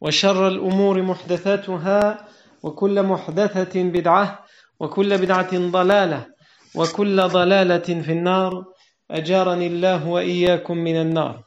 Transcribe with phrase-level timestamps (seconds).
[0.00, 2.28] وشر الأمور محدثاتها
[2.62, 4.44] وكل محدثة بدعة
[4.80, 6.26] وكل بدعة ضلالة
[6.74, 8.64] وكل ضلالة في النار
[9.10, 11.42] أجارني الله وإياكم من النار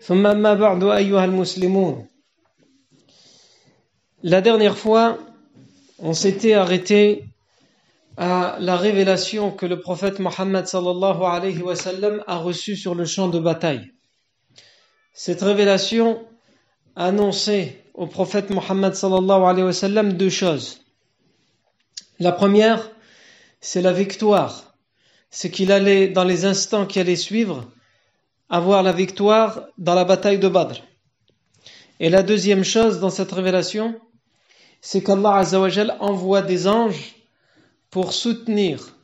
[0.00, 2.06] ثم أما بعد أيها المسلمون
[4.22, 5.16] La dernière fois,
[5.98, 7.24] on s'était arrêté
[8.18, 13.06] à la révélation que le prophète Mohammed sallallahu alayhi wa sallam a reçue sur le
[13.06, 13.92] champ de bataille.
[15.14, 16.22] Cette révélation
[16.96, 20.80] annoncé au prophète Mohammed sallallahu alayhi wa deux choses.
[22.18, 22.90] La première,
[23.60, 24.74] c'est la victoire.
[25.30, 27.70] C'est qu'il allait, dans les instants qui allaient suivre,
[28.48, 30.82] avoir la victoire dans la bataille de Badr.
[32.00, 34.00] Et la deuxième chose dans cette révélation,
[34.80, 35.42] c'est qu'Allah
[36.00, 37.14] envoie des anges
[37.90, 38.96] pour soutenir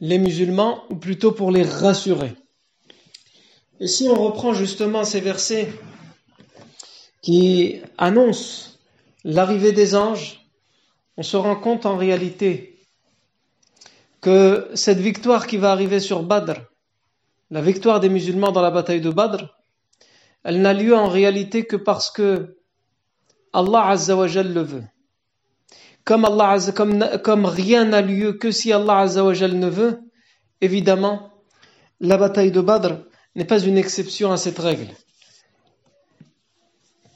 [0.00, 2.34] les musulmans, ou plutôt pour les rassurer.
[3.80, 5.72] Et si on reprend justement ces versets
[7.22, 8.78] qui annonce
[9.24, 10.46] l'arrivée des anges,
[11.16, 12.78] on se rend compte en réalité
[14.20, 16.60] que cette victoire qui va arriver sur Badr,
[17.50, 19.44] la victoire des musulmans dans la bataille de Badr,
[20.44, 22.58] elle n'a lieu en réalité que parce que
[23.52, 24.84] Allah Azzawajal le veut.
[26.04, 30.00] Comme, Allah, comme, comme rien n'a lieu que si Allah Azzawajal ne veut,
[30.60, 31.30] évidemment,
[32.00, 32.94] la bataille de Badr
[33.34, 34.88] n'est pas une exception à cette règle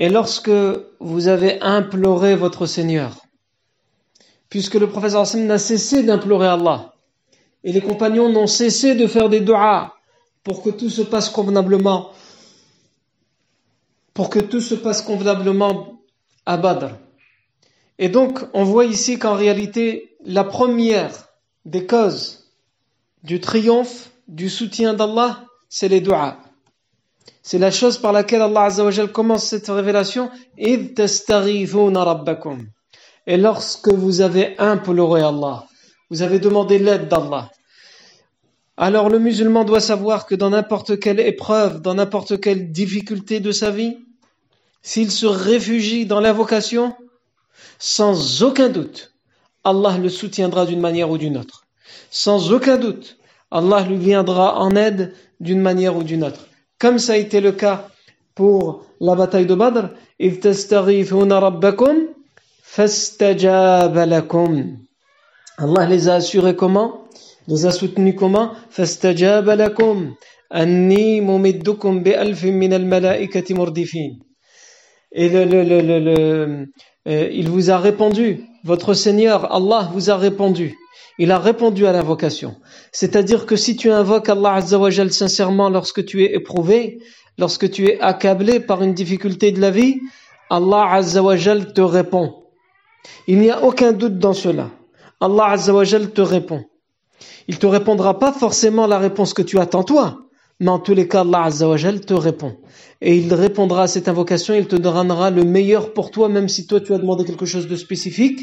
[0.00, 0.50] et lorsque
[0.98, 3.26] vous avez imploré votre Seigneur,
[4.48, 6.94] puisque le professeur Hassan n'a cessé d'implorer Allah,
[7.62, 9.94] et les compagnons n'ont cessé de faire des doigts
[10.42, 12.12] pour que tout se passe convenablement,
[14.14, 16.00] pour que tout se passe convenablement
[16.46, 16.96] à Badr.
[17.98, 21.28] Et donc, on voit ici qu'en réalité, la première
[21.66, 22.50] des causes
[23.22, 26.38] du triomphe, du soutien d'Allah, c'est les doigts.
[27.42, 30.30] C'est la chose par laquelle Allah Azzawajal commence cette révélation.
[30.58, 30.76] Et
[33.36, 35.66] lorsque vous avez imploré Allah,
[36.10, 37.50] vous avez demandé l'aide d'Allah.
[38.76, 43.52] Alors le musulman doit savoir que dans n'importe quelle épreuve, dans n'importe quelle difficulté de
[43.52, 43.98] sa vie,
[44.82, 46.94] s'il se réfugie dans l'invocation,
[47.78, 49.12] sans aucun doute,
[49.64, 51.64] Allah le soutiendra d'une manière ou d'une autre.
[52.10, 53.18] Sans aucun doute,
[53.50, 56.49] Allah lui viendra en aide d'une manière ou d'une autre
[56.80, 57.88] comme ça a été le cas
[58.34, 59.88] pour la bataille de Badr,
[65.58, 67.04] Allah les a assurés comment?
[67.48, 68.52] Les a soutenus comment?
[75.12, 76.66] Et le, le, le, le,
[77.08, 80.76] euh, il vous a répondu, votre Seigneur, Allah vous a répondu.
[81.18, 82.56] Il a répondu à l'invocation.
[82.92, 86.98] C'est-à-dire que si tu invoques Allah Azzawajal sincèrement lorsque tu es éprouvé,
[87.38, 90.00] lorsque tu es accablé par une difficulté de la vie,
[90.48, 92.34] Allah Azzawajal te répond.
[93.26, 94.70] Il n'y a aucun doute dans cela.
[95.20, 96.64] Allah Azzawajal te répond.
[97.48, 100.26] Il te répondra pas forcément la réponse que tu attends toi,
[100.60, 102.56] mais en tous les cas, Allah Azzawajal te répond.
[103.00, 106.66] Et il répondra à cette invocation, il te donnera le meilleur pour toi, même si
[106.66, 108.40] toi tu as demandé quelque chose de spécifique,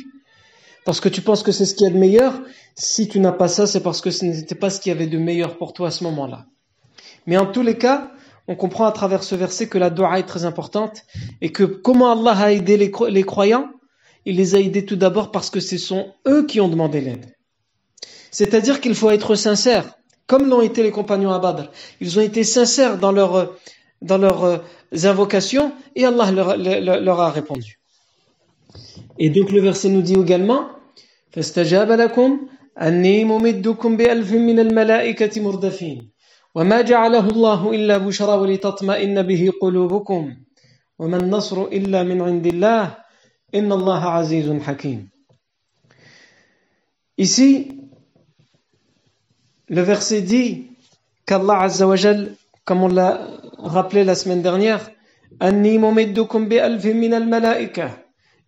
[0.87, 2.39] parce que tu penses que c'est ce qu'il y a de meilleur?
[2.75, 5.07] Si tu n'as pas ça, c'est parce que ce n'était pas ce qu'il y avait
[5.07, 6.45] de meilleur pour toi à ce moment-là.
[7.25, 8.13] Mais en tous les cas,
[8.47, 11.03] on comprend à travers ce verset que la dua est très importante
[11.41, 13.69] et que comment Allah a aidé les, croyants,
[14.25, 17.35] il les a aidés tout d'abord parce que ce sont eux qui ont demandé l'aide.
[18.31, 21.69] C'est-à-dire qu'il faut être sincère, comme l'ont été les compagnons à Badr.
[21.99, 23.57] Ils ont été sincères dans, leur,
[24.01, 24.57] dans leurs euh,
[25.03, 27.81] invocations et Allah leur, leur, a répondu.
[29.19, 30.76] Et donc le verset nous dit également
[31.37, 32.47] فاستجاب لكم
[32.81, 36.09] أني ممدكم بألف من الملائكة مردفين.
[36.55, 40.35] وما جعله الله إلا بشرى ولتطمئن به قلوبكم.
[40.99, 42.97] وما النصر إلا من عند الله.
[43.55, 45.09] إن الله عزيز حكيم.
[47.17, 47.81] Ici,
[49.69, 50.71] le verset dit
[51.27, 52.33] qu'Allah Azzawajal,
[52.65, 53.27] comme on l'a
[53.59, 54.89] rappelé la semaine dernière,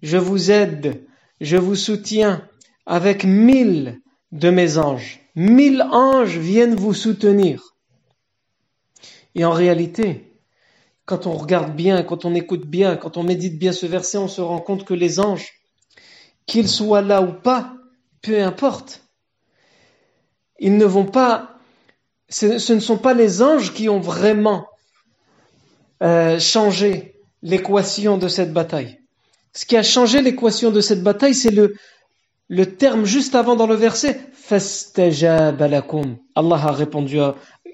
[0.02, 1.04] Je vous aide,
[1.42, 2.49] je vous soutiens
[2.90, 4.02] avec mille
[4.32, 5.22] de mes anges.
[5.36, 7.76] Mille anges viennent vous soutenir.
[9.36, 10.34] Et en réalité,
[11.06, 14.28] quand on regarde bien, quand on écoute bien, quand on médite bien ce verset, on
[14.28, 15.54] se rend compte que les anges,
[16.48, 17.76] qu'ils soient là ou pas,
[18.24, 19.04] peu importe,
[20.58, 21.60] ils ne vont pas,
[22.28, 24.66] ce, ne sont pas les anges qui ont vraiment
[26.02, 29.00] euh, changé l'équation de cette bataille.
[29.54, 31.76] Ce qui a changé l'équation de cette bataille, c'est le,
[32.50, 34.20] le terme juste avant dans le verset,
[36.36, 37.20] Allah a répondu,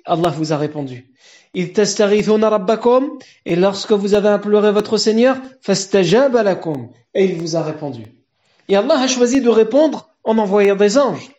[0.06, 1.10] Allah vous a répondu.
[1.54, 5.38] Et lorsque vous avez imploré votre Seigneur,
[7.14, 8.04] et il vous a répondu.
[8.68, 11.32] Et Allah a choisi de répondre en envoyant des anges.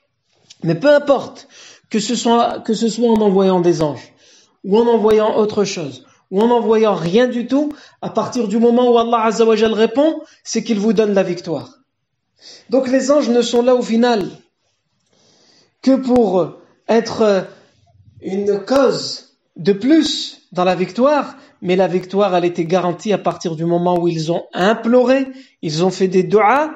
[0.63, 1.49] Mais peu importe
[1.91, 4.15] que ce soit, que ce soit en envoyant des anges,
[4.65, 8.91] ou en envoyant autre chose, ou en envoyant rien du tout, à partir du moment
[8.91, 11.77] où Allah Azzawajal répond, c'est qu'il vous donne la victoire.
[12.71, 14.31] Donc les anges ne sont là au final
[15.83, 16.57] que pour
[16.89, 17.47] être
[18.21, 23.57] une cause de plus dans la victoire, mais la victoire, elle était garantie à partir
[23.57, 25.27] du moment où ils ont imploré,
[25.63, 26.75] ils ont fait des doigts,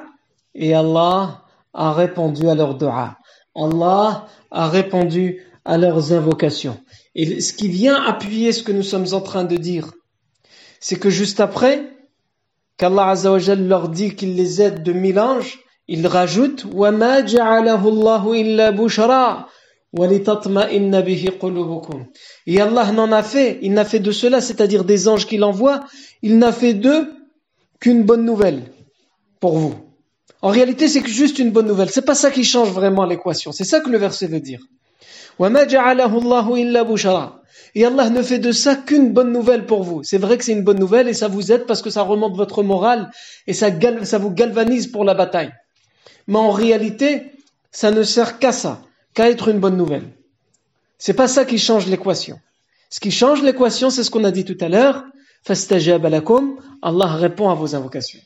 [0.55, 1.43] et Allah
[1.73, 3.17] a répondu à leurs doigts.
[3.55, 6.79] Allah a répondu à leurs invocations.
[7.15, 9.91] Et ce qui vient appuyer ce que nous sommes en train de dire,
[10.79, 11.83] c'est que juste après,
[12.80, 15.58] qu'Allah Azzawajal leur dit qu'il les aide de mille anges,
[15.88, 19.46] il rajoute وَمَا جَعَلَهُ اللَّهُ إِلَّا بُشْرًا
[22.46, 25.84] et Allah n'en a fait, il n'a fait de cela, c'est-à-dire des anges qu'il envoie,
[26.22, 27.08] il n'a fait d'eux
[27.80, 28.64] qu'une bonne nouvelle
[29.40, 29.74] pour vous.
[30.42, 31.88] En réalité, c'est juste une bonne nouvelle.
[31.88, 33.52] C'est pas ça qui change vraiment l'équation.
[33.52, 34.60] C'est ça que le verset veut dire.
[37.73, 40.03] et Allah ne fait de ça qu'une bonne nouvelle pour vous.
[40.03, 42.35] C'est vrai que c'est une bonne nouvelle et ça vous aide parce que ça remonte
[42.35, 43.09] votre morale
[43.47, 45.51] et ça, vous galvanise pour la bataille.
[46.27, 47.31] Mais en réalité,
[47.71, 48.81] ça ne sert qu'à ça
[49.13, 50.07] qu'à être une bonne nouvelle.
[50.97, 52.39] C'est pas ça qui change l'équation.
[52.89, 55.03] Ce qui change l'équation, c'est ce qu'on a dit tout à l'heure.
[56.81, 58.19] Allah répond à vos invocations.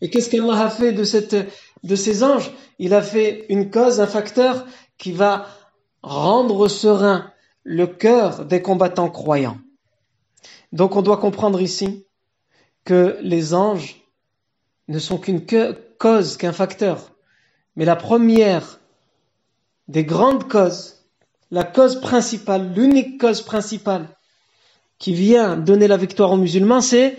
[0.00, 1.36] Et qu'est-ce qu'Allah a fait de, cette,
[1.82, 2.50] de ces anges?
[2.78, 4.66] Il a fait une cause, un facteur
[4.98, 5.46] qui va
[6.02, 7.30] rendre serein
[7.62, 9.58] le cœur des combattants croyants.
[10.72, 12.06] Donc on doit comprendre ici
[12.84, 14.02] que les anges
[14.88, 15.46] ne sont qu'une
[15.98, 17.12] cause, qu'un facteur.
[17.76, 18.80] Mais la première
[19.88, 21.06] des grandes causes,
[21.50, 24.08] la cause principale, l'unique cause principale
[24.98, 27.16] qui vient donner la victoire aux musulmans, c'est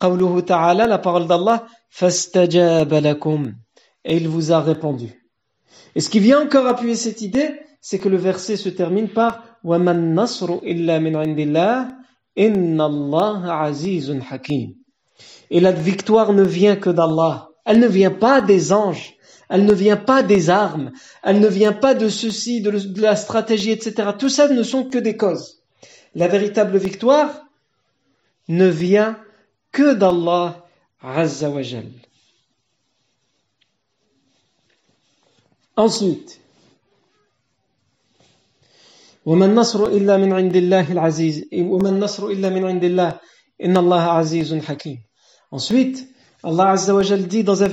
[0.00, 1.66] la parole d'Allah,
[4.04, 5.21] et il vous a répondu.
[5.94, 9.44] Et ce qui vient encore appuyer cette idée, c'est que le verset se termine par
[15.50, 17.48] Et la victoire ne vient que d'Allah.
[17.64, 19.14] Elle ne vient pas des anges,
[19.48, 23.70] elle ne vient pas des armes, elle ne vient pas de ceci, de, la stratégie,
[23.70, 24.10] etc.
[24.18, 25.62] Tout ça ne sont que des causes.
[26.14, 27.46] La véritable victoire
[28.48, 29.18] ne vient
[29.70, 30.64] que d'Allah
[31.02, 31.62] Azza wa
[35.76, 36.42] Ensuite,
[45.50, 46.08] Ensuite,
[46.42, 47.68] Allah Azza dit dans un,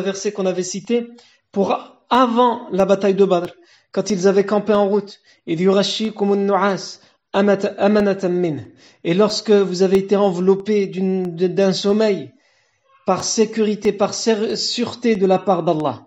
[0.00, 1.08] verset qu'on avait cité,
[1.52, 1.76] pour
[2.08, 3.52] avant la bataille de Badr,
[3.92, 5.56] quand ils avaient campé en route, et
[9.14, 12.32] lorsque vous avez été enveloppé d'un sommeil,
[13.04, 16.06] par sécurité, par sûreté de la part d'Allah.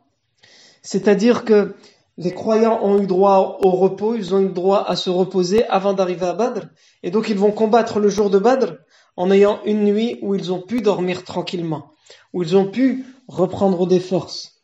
[0.82, 1.76] C'est-à-dire que
[2.18, 5.94] les croyants ont eu droit au repos, ils ont eu droit à se reposer avant
[5.94, 6.68] d'arriver à Badr.
[7.02, 8.74] Et donc ils vont combattre le jour de Badr
[9.16, 11.92] en ayant une nuit où ils ont pu dormir tranquillement,
[12.34, 14.62] où ils ont pu reprendre des forces.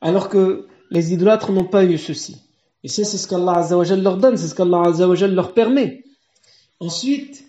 [0.00, 2.42] Alors que les idolâtres n'ont pas eu ceci.
[2.82, 4.90] Et ça, c'est ce qu'Allah leur donne, c'est ce qu'Allah
[5.26, 6.02] leur permet.
[6.80, 7.44] Ensuite,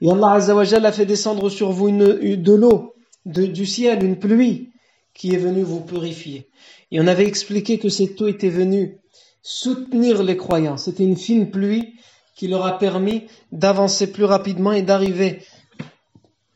[0.00, 4.70] et Allah a fait descendre sur vous de l'eau du ciel, une pluie
[5.14, 6.48] qui est venue vous purifier.
[6.90, 8.98] Et on avait expliqué que cette eau était venue
[9.42, 10.76] soutenir les croyants.
[10.76, 11.94] C'était une fine pluie
[12.34, 15.42] qui leur a permis d'avancer plus rapidement et d'arriver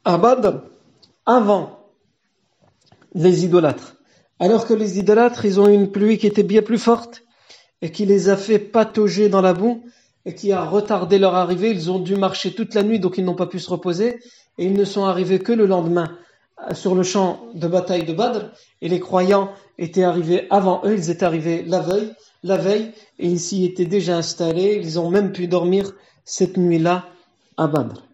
[0.04, 0.62] à Badr
[1.24, 1.80] avant
[3.14, 3.96] les idolâtres.
[4.38, 7.22] Alors que les idolâtres, ils ont eu une pluie qui était bien plus forte
[7.82, 9.82] et qui les a fait patauger dans la boue
[10.30, 11.70] et qui a retardé leur arrivée.
[11.70, 14.20] Ils ont dû marcher toute la nuit, donc ils n'ont pas pu se reposer
[14.58, 16.16] et ils ne sont arrivés que le lendemain
[16.72, 21.10] sur le champ de bataille de Badr et les croyants étaient arrivés avant eux, ils
[21.10, 22.12] étaient arrivés la veille,
[22.44, 25.92] la veille et ils s'y étaient déjà installés, ils ont même pu dormir
[26.24, 27.06] cette nuit-là
[27.56, 28.04] à Badr.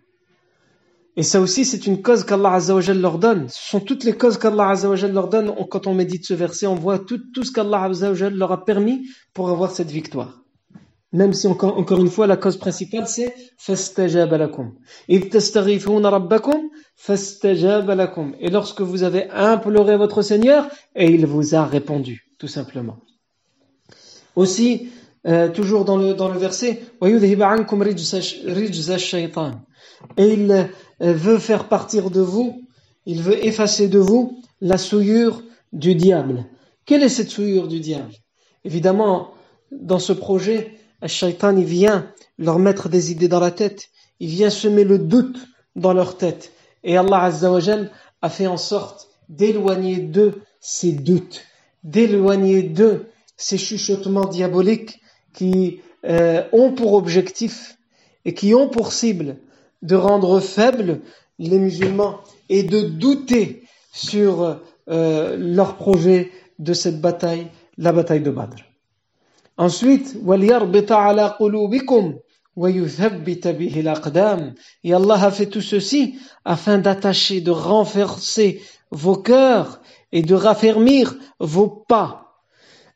[1.18, 3.48] Et ça aussi, c'est une cause qu'Allah Azzawajal leur donne.
[3.48, 5.54] Ce sont toutes les causes qu'Allah Azzawajal leur donne.
[5.70, 9.08] Quand on médite ce verset, on voit tout, tout ce qu'Allah Azzawajal leur a permis
[9.32, 10.45] pour avoir cette victoire.
[11.12, 13.32] Même si encore, encore une fois la cause principale c'est
[18.40, 22.98] Et lorsque vous avez imploré votre Seigneur, et il vous a répondu, tout simplement.
[24.34, 24.88] Aussi,
[25.26, 26.82] euh, toujours dans le, dans le verset,
[30.16, 30.64] et il euh,
[30.98, 32.62] veut faire partir de vous,
[33.06, 36.46] il veut effacer de vous la souillure du diable.
[36.84, 38.12] Quelle est cette souillure du diable?
[38.64, 39.30] Évidemment,
[39.72, 40.72] dans ce projet,
[41.04, 43.88] shaitan, il vient leur mettre des idées dans la tête.
[44.20, 45.38] Il vient semer le doute
[45.74, 46.52] dans leur tête.
[46.84, 47.90] Et Allah Azzawajal
[48.22, 51.44] a fait en sorte d'éloigner d'eux ces doutes,
[51.84, 55.00] d'éloigner d'eux ces chuchotements diaboliques
[55.34, 57.76] qui euh, ont pour objectif
[58.24, 59.36] et qui ont pour cible
[59.82, 61.00] de rendre faibles
[61.38, 63.62] les musulmans et de douter
[63.92, 68.65] sur euh, leur projet de cette bataille, la bataille de Badr.
[69.58, 70.16] Ensuite,
[74.84, 79.80] Et Allah a fait tout ceci afin d'attacher, de renforcer vos cœurs
[80.12, 82.40] et de raffermir vos pas.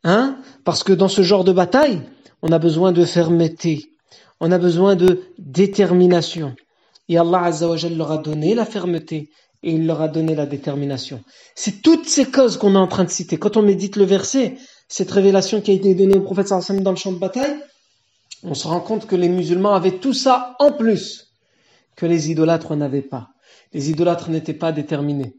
[0.04, 0.38] Hein?
[0.64, 2.00] Parce que dans ce genre de bataille,
[2.42, 3.92] on a besoin de fermeté,
[4.40, 6.54] on a besoin de détermination.
[7.08, 9.30] Et Allah Azzawajal leur a donné la fermeté
[9.62, 11.22] et il leur a donné la détermination.
[11.54, 13.36] C'est toutes ces causes qu'on est en train de citer.
[13.36, 14.56] Quand on médite le verset,
[14.90, 17.56] cette révélation qui a été donnée au prophète sallam dans le champ de bataille,
[18.42, 21.32] on se rend compte que les musulmans avaient tout ça en plus
[21.94, 23.30] que les idolâtres n'avaient pas.
[23.72, 25.36] Les idolâtres n'étaient pas déterminés.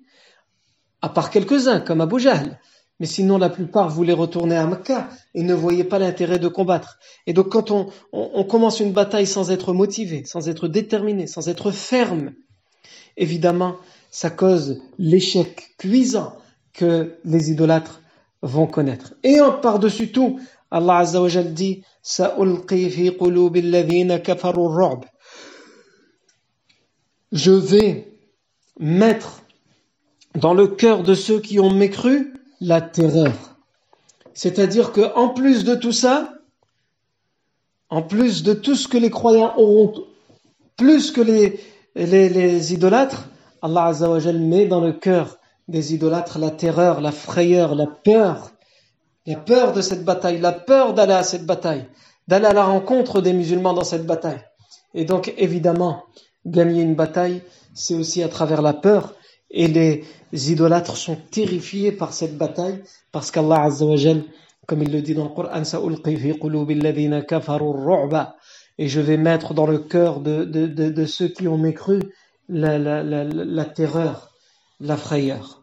[1.01, 2.60] À part quelques-uns, comme Abu Jahl.
[3.01, 7.00] Mais sinon, la plupart voulaient retourner à Mecca et ne voyaient pas l'intérêt de combattre.
[7.27, 11.50] Et donc, quand on, on commence une bataille sans être motivé, sans être déterminé, sans
[11.50, 12.31] être ferme,
[13.17, 13.75] évidemment,
[14.12, 16.38] ça cause l'échec cuisant
[16.74, 18.00] que les idolâtres
[18.41, 19.13] vont connaître.
[19.24, 20.39] Et par-dessus tout,
[20.71, 21.83] Allah Azza dit
[27.31, 28.07] Je vais
[28.79, 29.41] mettre
[30.36, 33.33] dans le cœur de ceux qui ont mécru la terreur.
[34.33, 36.33] C'est-à-dire que en plus de tout ça,
[37.89, 40.05] en plus de tout ce que les croyants auront,
[40.77, 43.27] plus que les, idolâtres,
[43.62, 45.40] Allah Azza met dans le cœur
[45.72, 48.51] des idolâtres la terreur, la frayeur, la peur,
[49.25, 51.88] la peur de cette bataille, la peur d'aller à cette bataille,
[52.28, 54.42] d'aller à la rencontre des musulmans dans cette bataille.
[54.94, 56.04] Et donc évidemment,
[56.46, 57.42] gagner une bataille,
[57.74, 59.16] c'est aussi à travers la peur.
[59.50, 63.96] Et les idolâtres sont terrifiés par cette bataille parce qu'Allah Azza wa
[64.68, 65.62] comme il le dit dans le Coran,
[68.78, 72.00] et je vais mettre dans le cœur de, ceux qui ont mécru
[72.48, 74.32] la, la terreur
[74.82, 75.61] la frayeur.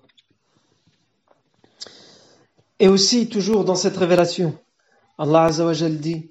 [2.80, 4.54] Et aussi, toujours dans cette révélation,
[5.18, 6.30] Allah Azza wa dit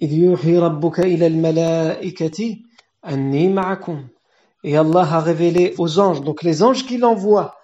[0.00, 0.36] Et
[4.76, 7.56] Allah a révélé aux anges, donc les anges qu'il envoie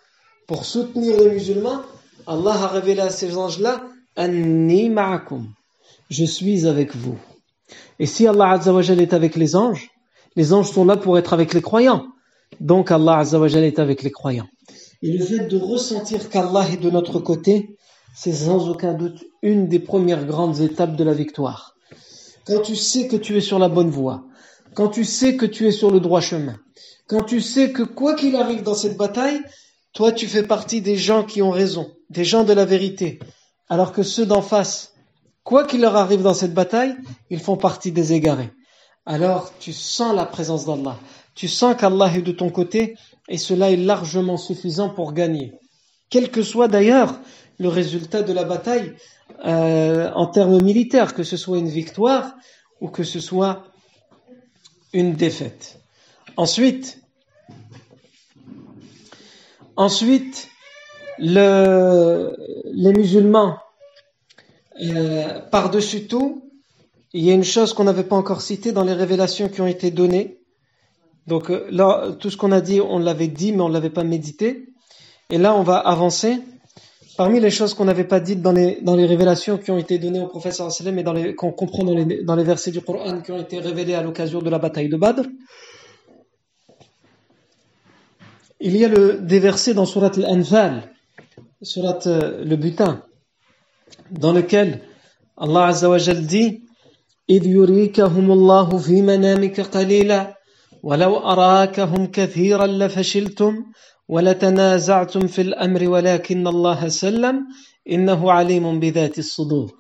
[0.47, 1.83] pour soutenir les musulmans,
[2.27, 3.83] Allah a révélé à ces anges-là
[6.11, 7.19] Je suis avec vous.
[7.99, 9.91] Et si Allah Azza est avec les anges,
[10.37, 12.07] les anges sont là pour être avec les croyants.
[12.61, 14.49] Donc Allah Azzawajal est avec les croyants.
[15.03, 17.77] Et le fait de ressentir qu'Allah est de notre côté,
[18.15, 21.75] c'est sans aucun doute une des premières grandes étapes de la victoire.
[22.47, 24.25] Quand tu sais que tu es sur la bonne voie,
[24.75, 26.57] quand tu sais que tu es sur le droit chemin,
[27.07, 29.41] quand tu sais que quoi qu'il arrive dans cette bataille,
[29.93, 33.19] toi tu fais partie des gens qui ont raison, des gens de la vérité,
[33.69, 34.95] alors que ceux d'en face,
[35.45, 36.97] quoi qu'il leur arrive dans cette bataille,
[37.31, 38.51] ils font partie des égarés.
[39.07, 40.99] Alors tu sens la présence d'Allah,
[41.35, 42.97] tu sens qu'Allah est de ton côté
[43.29, 45.53] et cela est largement suffisant pour gagner.
[46.11, 47.19] Quel que soit d'ailleurs
[47.59, 48.95] le résultat de la bataille
[49.45, 52.35] euh, en termes militaires, que ce soit une victoire
[52.81, 53.65] ou que ce soit
[54.93, 55.81] une défaite.
[56.37, 57.01] Ensuite,
[59.77, 60.49] ensuite
[61.19, 62.35] le,
[62.73, 63.59] les musulmans,
[64.81, 66.49] euh, par-dessus tout,
[67.13, 69.67] il y a une chose qu'on n'avait pas encore citée dans les révélations qui ont
[69.67, 70.39] été données.
[71.27, 73.91] Donc euh, là, tout ce qu'on a dit, on l'avait dit, mais on ne l'avait
[73.91, 74.69] pas médité.
[75.31, 76.39] Et là, on va avancer
[77.18, 80.00] Parmi les choses qu'on n'avait pas dites dans les, dans les révélations qui ont été
[80.00, 82.82] données au professeur sallam et dans les, qu'on comprend dans les, dans les versets du
[82.82, 85.24] Coran qui ont été révélés à l'occasion de la bataille de Badr,
[88.60, 90.92] il y a le, des versets dans Surat Al-Anfal,
[91.62, 93.04] Surat euh, le butin,
[94.10, 94.82] dans lequel
[95.38, 96.64] Allah Azza wa Jal dit
[97.30, 100.38] إذ يريكهم الله في منامك قليلا
[100.84, 103.66] ولو أراكهم كثيرا لفشلتم
[104.09, 107.47] ولتنازعتم في الأمر ولكن الله سلم
[107.91, 109.79] إنه عليم بذات الصدور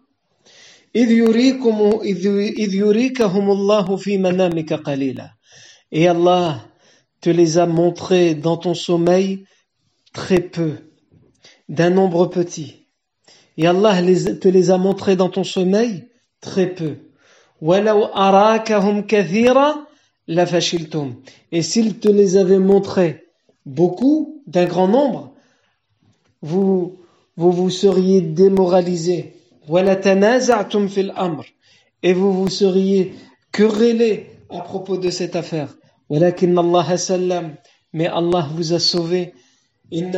[0.97, 2.01] إذ يريكم
[2.59, 5.31] إذ يريكهم الله في منامك قليلا
[5.91, 6.61] Et Allah
[7.23, 9.45] te les a montrés dans ton sommeil
[10.13, 10.73] très peu,
[11.69, 12.87] d'un nombre petit.
[13.57, 16.09] Et Allah les, te les a montrés dans ton sommeil
[16.43, 16.97] très peu.
[21.53, 23.28] Et s'il te les avait montrés
[23.69, 25.33] beaucoup, d'un grand nombre,
[26.43, 26.97] vous,
[27.37, 29.35] vous seriez démoralisé.
[32.03, 33.13] Et vous vous seriez
[33.53, 35.77] querellé à propos de cette affaire.
[37.93, 39.35] Mais Allah vous a sauvé.
[39.91, 40.17] Il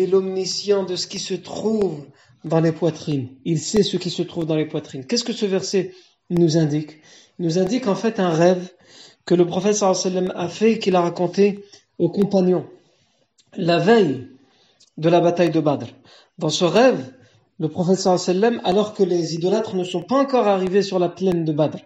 [0.00, 2.04] est l'omniscient de ce qui se trouve
[2.44, 3.28] dans les poitrines.
[3.44, 5.06] Il sait ce qui se trouve dans les poitrines.
[5.06, 5.92] Qu'est-ce que ce verset
[6.28, 7.00] nous indique?
[7.38, 8.70] Il nous indique en fait un rêve
[9.24, 11.64] que le prophète sallam a fait et qu'il a raconté
[11.98, 12.66] aux compagnons
[13.56, 14.28] la veille
[14.96, 15.86] de la bataille de Badr.
[16.38, 17.12] Dans ce rêve,
[17.58, 18.00] le prophète
[18.64, 21.78] alors que les idolâtres ne sont pas encore arrivés sur la plaine de Badr,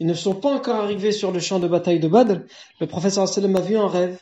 [0.00, 2.40] ils ne sont pas encore arrivés sur le champ de bataille de Badr,
[2.80, 4.18] le prophète sallam a vu en rêve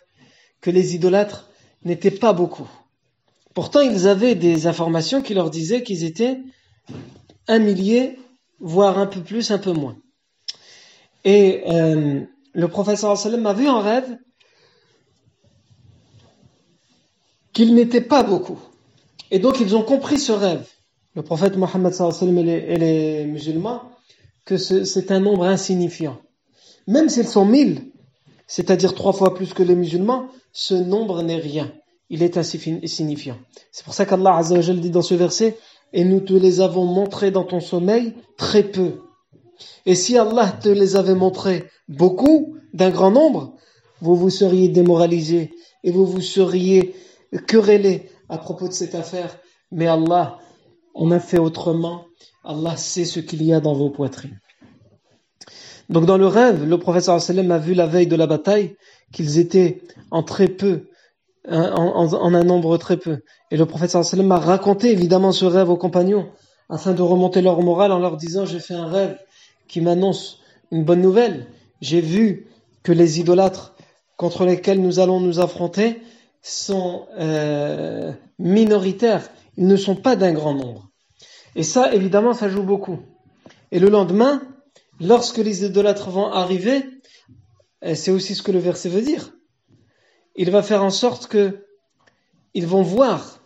[0.61, 1.49] que les idolâtres
[1.85, 2.69] n'étaient pas beaucoup.
[3.55, 6.39] Pourtant, ils avaient des informations qui leur disaient qu'ils étaient
[7.49, 8.19] un millier,
[8.61, 9.97] voire un peu plus, un peu moins.
[11.25, 12.21] Et euh,
[12.53, 14.19] le professeur sallam a vu en rêve
[17.53, 18.59] qu'ils n'étaient pas beaucoup.
[19.31, 20.67] Et donc ils ont compris ce rêve.
[21.15, 23.83] Le prophète Mohammed sallam et les, et les musulmans,
[24.45, 26.19] que c'est un nombre insignifiant.
[26.87, 27.93] Même s'ils sont mille,
[28.47, 31.73] c'est-à-dire trois fois plus que les musulmans, ce nombre n'est rien.
[32.09, 33.39] Il est insignifiant.
[33.71, 35.57] C'est pour ça qu'Allah Azza dit dans ce verset,
[35.93, 38.99] et nous te les avons montrés dans ton sommeil très peu.
[39.87, 43.55] Et si Allah te les avait montrés beaucoup, d'un grand nombre,
[44.01, 45.53] vous vous seriez démoralisé
[45.85, 46.95] et vous vous seriez
[47.47, 49.37] querellé à propos de cette affaire.
[49.73, 50.39] Mais Allah
[50.95, 52.05] en a fait autrement.
[52.45, 54.41] Allah sait ce qu'il y a dans vos poitrines.
[55.89, 58.77] Donc dans le rêve, le professeur sallam a vu la veille de la bataille
[59.13, 60.89] qu'ils étaient en très peu,
[61.49, 63.19] hein, en, un nombre très peu.
[63.51, 66.29] Et le professeur sallam a raconté évidemment ce rêve aux compagnons
[66.69, 69.19] afin de remonter leur morale en leur disant j'ai fait un rêve
[69.71, 70.41] qui m'annonce
[70.73, 71.47] une bonne nouvelle.
[71.81, 72.49] J'ai vu
[72.83, 73.77] que les idolâtres
[74.17, 76.03] contre lesquels nous allons nous affronter
[76.43, 79.31] sont euh, minoritaires.
[79.57, 80.91] Ils ne sont pas d'un grand nombre.
[81.55, 82.99] Et ça, évidemment, ça joue beaucoup.
[83.71, 84.43] Et le lendemain,
[84.99, 86.85] lorsque les idolâtres vont arriver,
[87.95, 89.33] c'est aussi ce que le verset veut dire.
[90.35, 91.65] Il va faire en sorte que
[92.55, 93.41] ils vont voir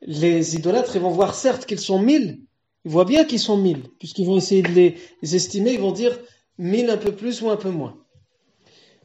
[0.00, 2.43] les idolâtres, ils vont voir certes qu'ils sont mille,
[2.85, 6.17] ils voient bien qu'ils sont mille, puisqu'ils vont essayer de les estimer, ils vont dire
[6.57, 7.97] mille un peu plus ou un peu moins.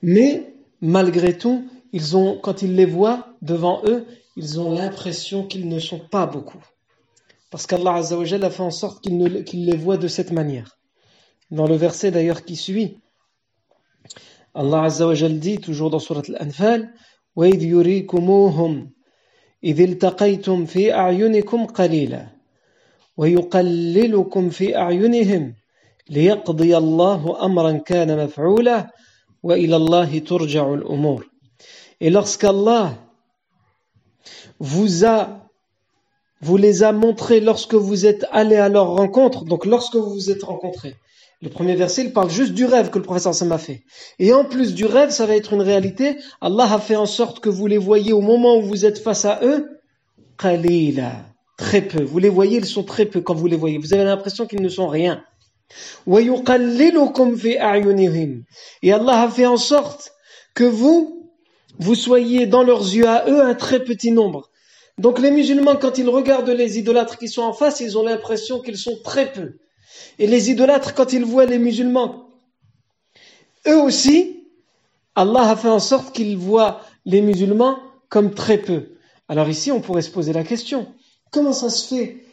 [0.02, 5.68] Mais malgré tout, ils ont, quand ils les voient devant eux, ils ont l'impression qu'ils
[5.68, 6.62] ne sont pas beaucoup.
[7.50, 10.76] Parce qu'Allah Azzawajal a fait en sorte qu'ils les voient de cette manière.
[11.50, 12.98] Dans le verset d'ailleurs qui suit,
[14.54, 16.92] Allah Azzawajal dit, toujours dans Surat Al-Anfal,
[17.36, 18.90] وَإِذْ يُرِيكُمُوهُمْ
[19.64, 22.28] إِذِ الْتَقَيْتُمْ فِي أَعْيُنِكُمْ قَلِيلًا
[23.18, 25.54] وَيُقَلِّلُكُمْ فِي أَعْيُنِهِمْ
[26.10, 28.86] لِيَقْضِيَ اللَّهُ أَمْرًا كَانَ مَفْعُولًا
[29.46, 29.66] et
[32.10, 32.94] lorsqu'Allah
[34.58, 35.40] vous a
[36.40, 40.30] vous les a montrés lorsque vous êtes allés à leur rencontre, donc lorsque vous vous
[40.30, 40.96] êtes rencontrés,
[41.42, 43.82] Le premier verset, il parle juste du rêve que le professeur Sam a fait.
[44.18, 46.16] Et en plus du rêve, ça va être une réalité.
[46.40, 49.26] Allah a fait en sorte que vous les voyez au moment où vous êtes face
[49.26, 49.78] à eux,
[50.38, 51.26] qalila,
[51.59, 52.01] très peu.
[52.01, 53.77] Vous les voyez, ils sont très peu quand vous les voyez.
[53.77, 55.25] Vous avez l'impression qu'ils ne sont rien.
[56.07, 56.29] Et
[58.93, 60.13] Allah a fait en sorte
[60.55, 61.29] que vous,
[61.77, 64.49] vous soyez dans leurs yeux à eux un très petit nombre.
[64.97, 68.61] Donc les musulmans, quand ils regardent les idolâtres qui sont en face, ils ont l'impression
[68.61, 69.57] qu'ils sont très peu.
[70.17, 72.29] Et les idolâtres, quand ils voient les musulmans,
[73.67, 74.45] eux aussi,
[75.15, 78.95] Allah a fait en sorte qu'ils voient les musulmans comme très peu.
[79.27, 80.87] Alors ici, on pourrait se poser la question,
[81.31, 82.23] comment ça se fait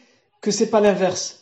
[0.41, 1.37] que c'est pas l'inverse?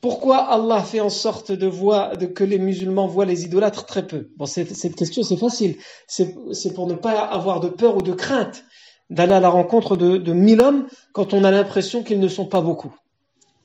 [0.00, 3.84] Pourquoi Allah fait en sorte de, voir, de que les musulmans voient les idolâtres?
[3.84, 4.30] Très peu.
[4.38, 5.76] Bon, cette, question, c'est facile.
[6.06, 8.64] C'est pour ne pas avoir de peur ou de crainte
[9.10, 12.46] d'aller à la rencontre de, de mille hommes quand on a l'impression qu'ils ne sont
[12.46, 12.94] pas beaucoup.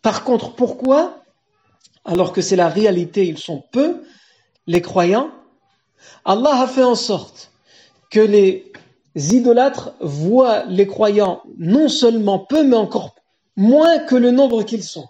[0.02, 1.24] Par contre, pourquoi,
[2.04, 4.02] alors que c'est la réalité, ils sont peu,
[4.68, 5.30] les croyants,
[6.26, 7.52] Allah a fait en sorte
[8.10, 8.72] que les
[9.16, 13.15] idolâtres voient les croyants non seulement peu, mais encore
[13.56, 15.08] moins que le nombre qu'ils sont.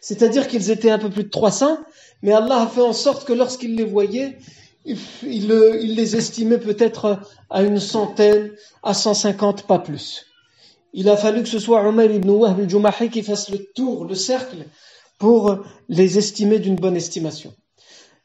[0.00, 1.78] C'est-à-dire qu'ils étaient un peu plus de 300,
[2.22, 4.38] mais Allah a fait en sorte que lorsqu'il les voyait,
[4.84, 5.46] il,
[5.94, 7.20] les estimait peut-être
[7.50, 8.50] à une centaine,
[8.82, 10.26] à 150, pas plus.
[10.92, 14.14] Il a fallu que ce soit Umar ibn Wahb al-Jumahi qui fasse le tour, le
[14.14, 14.66] cercle,
[15.18, 17.54] pour les estimer d'une bonne estimation.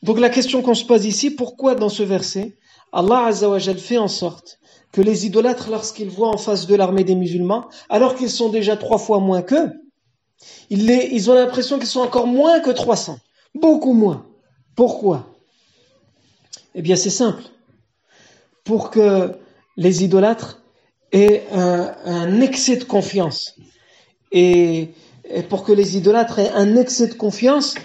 [0.01, 2.57] Donc la question qu'on se pose ici, pourquoi dans ce verset,
[2.91, 4.59] Allah Azzawajal fait en sorte
[4.91, 8.77] que les idolâtres, lorsqu'ils voient en face de l'armée des musulmans, alors qu'ils sont déjà
[8.77, 9.71] trois fois moins qu'eux,
[10.69, 13.19] ils, ont l'impression qu'ils sont encore moins que 300.
[13.55, 14.25] Beaucoup moins.
[14.75, 15.27] Pourquoi?
[16.75, 17.43] Eh bien, c'est simple.
[18.63, 19.35] Pour que
[19.77, 20.61] les idolâtres
[21.11, 23.55] aient un, excès de confiance.
[24.31, 24.89] Et,
[25.29, 27.75] et, pour que les idolâtres aient un excès de confiance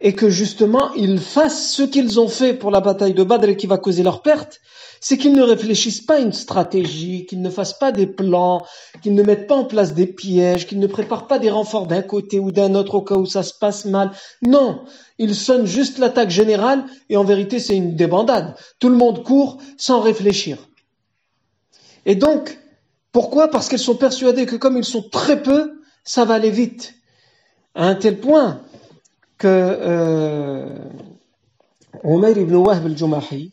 [0.00, 3.56] et que justement ils fassent ce qu'ils ont fait pour la bataille de Badr et
[3.56, 4.60] qui va causer leur perte,
[5.00, 8.64] c'est qu'ils ne réfléchissent pas à une stratégie, qu'ils ne fassent pas des plans,
[9.02, 12.02] qu'ils ne mettent pas en place des pièges, qu'ils ne préparent pas des renforts d'un
[12.02, 14.10] côté ou d'un autre au cas où ça se passe mal.
[14.42, 14.82] Non,
[15.18, 18.56] ils sonnent juste l'attaque générale et en vérité c'est une débandade.
[18.80, 20.58] Tout le monde court sans réfléchir.
[22.06, 22.58] Et donc,
[23.12, 23.48] pourquoi?
[23.48, 26.94] Parce qu'ils sont persuadés que comme ils sont très peu, ça va aller vite.
[27.74, 28.62] À un tel point
[29.37, 30.69] que euh,
[32.03, 33.51] ibn Wahb al-Jumahi,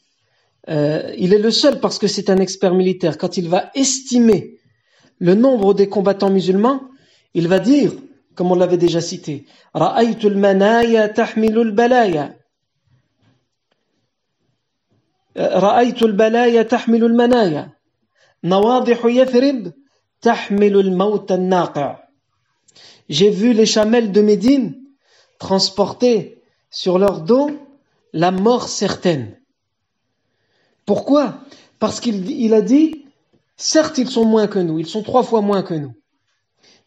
[0.69, 3.19] euh, il est le seul parce que c'est un expert militaire.
[3.19, 4.59] Quand il va estimer
[5.19, 6.81] le nombre des combattants musulmans,
[7.35, 7.93] il va dire,
[8.35, 9.45] comme on l'avait déjà cité,
[9.77, 12.37] رأيت المنايا تحمل البلايا
[15.37, 17.73] رأيت البلايا تحمل المنايا
[18.45, 19.73] نواضح يثرب
[20.23, 22.11] تحمل الموت الناقع
[23.09, 24.81] J'ai vu les chamelles de Médine
[25.40, 27.52] transporter sur leur dos
[28.14, 29.38] la mort certaine.
[30.86, 31.40] Pourquoi?
[31.80, 33.06] Parce qu'il a dit,
[33.58, 35.94] certes ils sont moins que nous, ils sont trois fois moins que nous.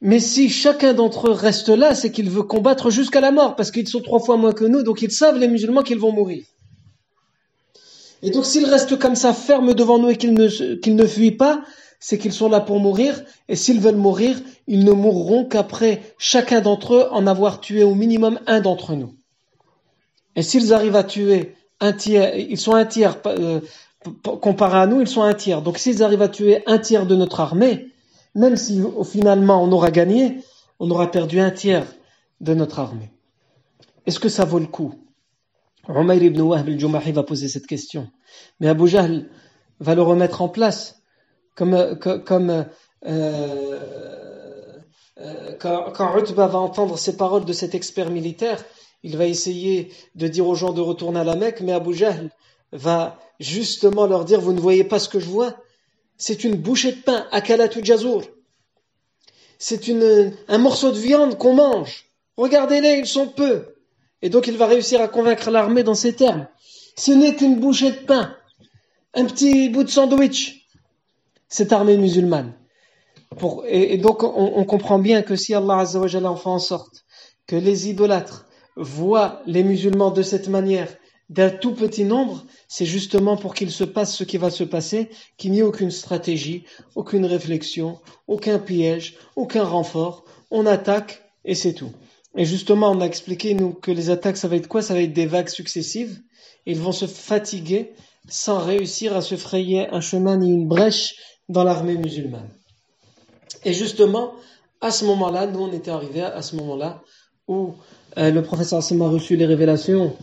[0.00, 3.70] Mais si chacun d'entre eux reste là, c'est qu'il veut combattre jusqu'à la mort, parce
[3.70, 6.44] qu'ils sont trois fois moins que nous, donc ils savent, les musulmans, qu'ils vont mourir.
[8.22, 11.32] Et donc s'ils restent comme ça, fermes devant nous et qu'ils ne, qu'ils ne fuient
[11.32, 11.62] pas,
[12.00, 16.60] c'est qu'ils sont là pour mourir, et s'ils veulent mourir, ils ne mourront qu'après chacun
[16.60, 19.14] d'entre eux en avoir tué au minimum un d'entre nous.
[20.36, 23.60] Et s'ils arrivent à tuer un tiers, ils sont un tiers, euh,
[24.22, 25.62] comparé à nous, ils sont un tiers.
[25.62, 27.88] Donc s'ils arrivent à tuer un tiers de notre armée,
[28.34, 30.40] même si finalement on aura gagné,
[30.78, 31.86] on aura perdu un tiers
[32.40, 33.10] de notre armée.
[34.06, 34.94] Est-ce que ça vaut le coup?
[35.88, 38.08] Umayr ibn Wahb al-Jumahi va poser cette question.
[38.60, 39.28] Mais Abu Jahl
[39.80, 40.97] va le remettre en place.
[41.58, 42.66] Comme, comme
[43.04, 43.78] euh,
[45.20, 48.64] euh, quand, quand va entendre ces paroles de cet expert militaire,
[49.02, 52.30] il va essayer de dire aux gens de retourner à la Mecque, mais Abu Jahl
[52.70, 55.56] va justement leur dire, vous ne voyez pas ce que je vois?
[56.16, 58.22] C'est une bouchée de pain, akalatu jazour.
[59.58, 59.80] C'est
[60.46, 62.04] un morceau de viande qu'on mange.
[62.36, 63.74] Regardez-les, ils sont peu.
[64.22, 66.46] Et donc il va réussir à convaincre l'armée dans ces termes.
[66.96, 68.36] Ce n'est qu'une bouchée de pain,
[69.14, 70.57] un petit bout de sandwich,
[71.48, 72.54] cette armée musulmane.
[73.68, 77.04] et, donc on, comprend bien que si Allah Azza en fait en sorte
[77.46, 80.88] que les idolâtres voient les musulmans de cette manière
[81.28, 85.10] d'un tout petit nombre, c'est justement pour qu'il se passe ce qui va se passer,
[85.36, 90.24] qu'il n'y ait aucune stratégie, aucune réflexion, aucun piège, aucun renfort.
[90.50, 91.92] On attaque et c'est tout.
[92.36, 94.80] Et justement, on a expliqué nous que les attaques, ça va être quoi?
[94.80, 96.18] Ça va être des vagues successives.
[96.66, 97.92] Ils vont se fatiguer
[98.28, 101.14] sans réussir à se frayer un chemin ni une brèche
[101.49, 102.49] dans l'armée musulmane.
[103.63, 104.33] Et justement,
[104.81, 107.01] à ce moment-là, nous on était arrivés à ce moment-là
[107.47, 107.73] où
[108.17, 110.15] euh, le professeur Hassan a reçu les révélations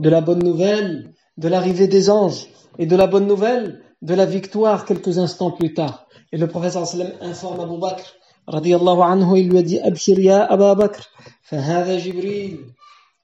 [0.00, 2.46] de la bonne nouvelle de l'arrivée des anges
[2.78, 6.06] et de la bonne nouvelle de la victoire quelques instants plus tard.
[6.32, 8.04] Et le prophète sallam informe Abu Bakr,
[8.46, 11.08] radiallahu anhu, il lui a dit, Abshir ya Abu Bakr,
[11.50, 12.74] فهذا جبريل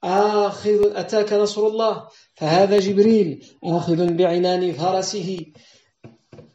[0.03, 5.45] آخذ أتاك نصر الله فهذا جبريل آخذ بعنان فرسه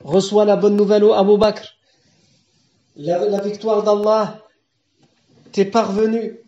[0.08, 1.76] reçoit la bonne nouvelle au Abu Bakr
[2.96, 4.44] la, victoire d'Allah
[5.52, 6.40] t'est parvenue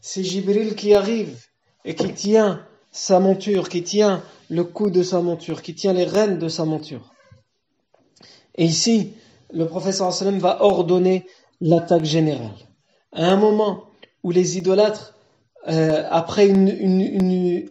[0.00, 1.36] c'est Jibril qui arrive
[1.84, 6.04] et qui tient sa monture, qui tient le cou de sa monture, qui tient les
[6.04, 7.14] rênes de sa monture.
[8.56, 9.12] Et ici,
[9.52, 11.26] le professeur sallam va ordonner
[11.60, 12.54] l'attaque générale.
[13.12, 13.84] À un moment
[14.22, 15.14] où les idolâtres,
[15.68, 16.68] euh, après une,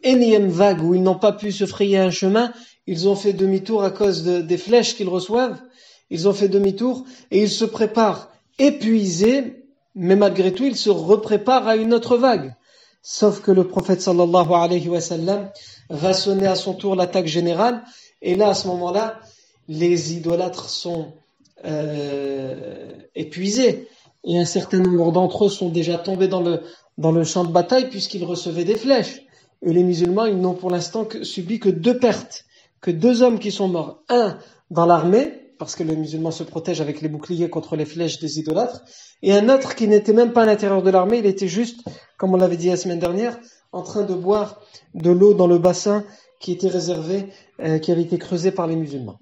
[0.03, 2.51] énième vague où ils n'ont pas pu se frayer un chemin,
[2.87, 5.59] ils ont fait demi-tour à cause des flèches qu'ils reçoivent.
[6.09, 11.67] Ils ont fait demi-tour et ils se préparent épuisés, mais malgré tout, ils se repréparent
[11.67, 12.55] à une autre vague.
[13.01, 15.49] Sauf que le prophète sallallahu alayhi wa sallam
[15.89, 17.83] va sonner à son tour l'attaque générale.
[18.21, 19.19] Et là, à ce moment-là,
[19.67, 21.13] les idolâtres sont
[21.65, 23.87] euh, épuisés.
[24.23, 26.61] Et un certain nombre d'entre eux sont déjà tombés dans le,
[26.97, 29.21] dans le champ de bataille puisqu'ils recevaient des flèches.
[29.65, 32.45] Et les musulmans, ils n'ont pour l'instant subi que deux pertes,
[32.81, 34.03] que deux hommes qui sont morts.
[34.09, 34.37] Un
[34.69, 38.39] dans l'armée, parce que le musulman se protège avec les boucliers contre les flèches des
[38.39, 38.83] idolâtres,
[39.23, 41.81] et un autre qui n'était même pas à l'intérieur de l'armée, il était juste,
[42.17, 43.37] comme on l'avait dit la semaine dernière,
[43.71, 44.61] en train de boire
[44.93, 46.03] de l'eau dans le bassin
[46.39, 47.27] qui était réservé,
[47.61, 49.19] euh, qui avait été creusé par les musulmans.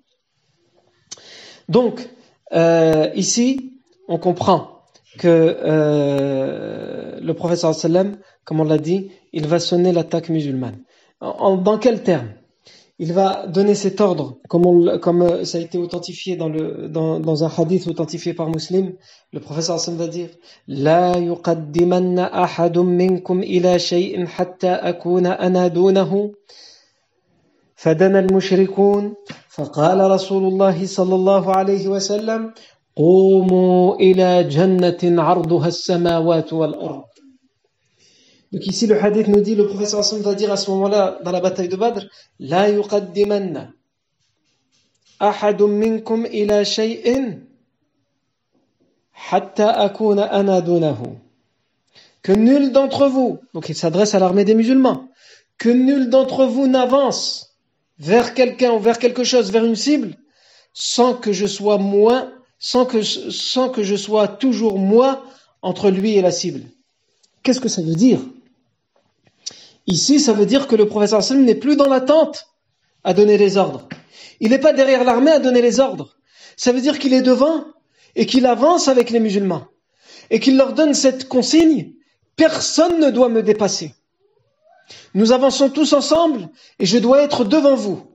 [1.69, 2.09] Donc,
[2.53, 4.81] euh, ici, on comprend
[5.17, 10.83] que euh, le prophète sallam, comme on l'a dit, il va sonner l'attaque musulmane.
[11.21, 12.33] dans quel terme?
[12.97, 16.87] Il va donner cet ordre, comme, on, comme euh, ça a été authentifié dans, le,
[16.87, 18.93] dans, dans un hadith authentifié par Muslim.
[19.33, 20.29] Le professeur Hassan va dire
[20.67, 26.31] لا يقدمن أحد منكم إلى شيء حتى أكون أنا دونه
[27.75, 29.13] فدنا المشركون
[29.49, 32.53] فقال رسول الله صلى الله عليه وسلم
[32.95, 37.03] قوموا إلى جنة عرضها السماوات والأرض
[38.55, 41.33] Donc ici, le hadith nous dit, le professeur Hassan va dire à ce moment-là, dans
[41.33, 42.05] la bataille de Badr,
[42.39, 43.71] La yuqaddimanna
[45.19, 47.39] ahadun minkum ila shay'in
[49.29, 50.29] hatta akuna.
[52.21, 55.09] Que nul d'entre vous, donc il s'adresse à l'armée des musulmans,
[55.57, 57.57] que nul d'entre vous n'avance
[57.99, 60.15] vers quelqu'un ou vers quelque chose, vers une cible,
[60.71, 61.77] sans que je sois
[62.57, 65.25] sans que, sans que je sois toujours moi
[65.61, 66.61] entre lui et la cible.
[67.43, 68.21] Qu'est-ce que ça veut dire?
[69.87, 72.47] Ici, ça veut dire que le professeur sallam n'est plus dans l'attente
[73.03, 73.87] à donner les ordres.
[74.39, 76.15] Il n'est pas derrière l'armée à donner les ordres.
[76.57, 77.65] Ça veut dire qu'il est devant
[78.15, 79.65] et qu'il avance avec les musulmans
[80.29, 81.93] et qu'il leur donne cette consigne
[82.35, 83.93] personne ne doit me dépasser.
[85.13, 88.05] Nous avançons tous ensemble et je dois être devant vous.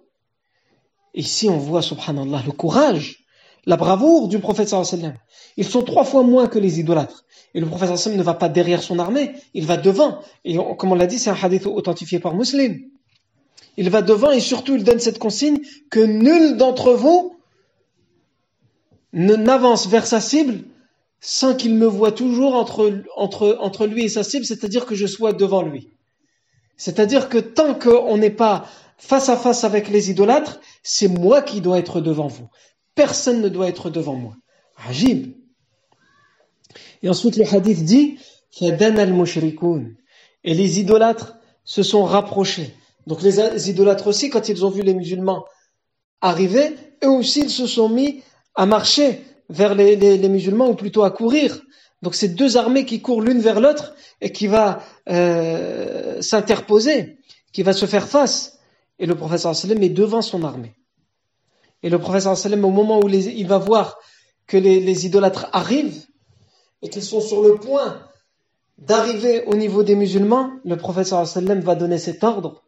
[1.14, 3.19] Ici, on voit, subhanallah, le courage,
[3.66, 5.14] la bravoure du prophète sallam.
[5.56, 7.24] Ils sont trois fois moins que les idolâtres.
[7.54, 10.20] Et le prophète sallam ne va pas derrière son armée, il va devant.
[10.44, 12.80] Et comme on l'a dit, c'est un hadith authentifié par Muslim.
[13.76, 15.58] Il va devant et surtout il donne cette consigne
[15.90, 17.36] que nul d'entre vous
[19.12, 20.64] n'avance vers sa cible
[21.20, 25.62] sans qu'il me voie toujours entre lui et sa cible, c'est-à-dire que je sois devant
[25.62, 25.90] lui.
[26.76, 31.60] C'est-à-dire que tant qu'on n'est pas face à face avec les idolâtres, c'est moi qui
[31.60, 32.48] dois être devant vous.
[33.00, 34.36] Personne ne doit être devant moi.
[34.86, 35.32] Ajib.
[37.02, 38.18] Et ensuite, le hadith dit
[38.60, 38.70] Et
[40.44, 42.74] les idolâtres se sont rapprochés.
[43.06, 45.46] Donc les idolâtres aussi, quand ils ont vu les musulmans
[46.20, 48.22] arriver, eux aussi, ils se sont mis
[48.54, 51.58] à marcher vers les, musulmans, ou plutôt à courir.
[52.02, 57.16] Donc c'est deux armées qui courent l'une vers l'autre et qui va euh, s'interposer,
[57.54, 58.58] qui va se faire face.
[58.98, 60.74] Et le professeur sallam est devant son armée.
[61.82, 63.98] Et le professeur au moment où il va voir
[64.46, 66.06] que les idolâtres arrivent,
[66.82, 68.00] et qu'ils sont sur le point
[68.78, 70.76] d'arriver au niveau des musulmans, le
[71.26, 72.62] sallam va donner cet ordre.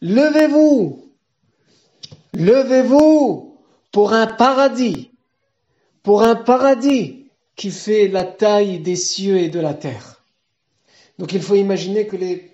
[0.00, 1.12] Levez-vous,
[2.32, 3.58] levez-vous
[3.92, 5.10] pour un paradis,
[6.02, 10.24] pour un paradis qui fait la taille des cieux et de la terre.
[11.18, 12.50] Donc il faut imaginer que les,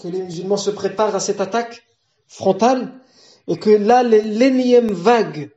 [0.00, 1.86] que les musulmans se préparent à cette attaque
[2.26, 2.92] frontale
[3.48, 5.50] et que là, l'énième vague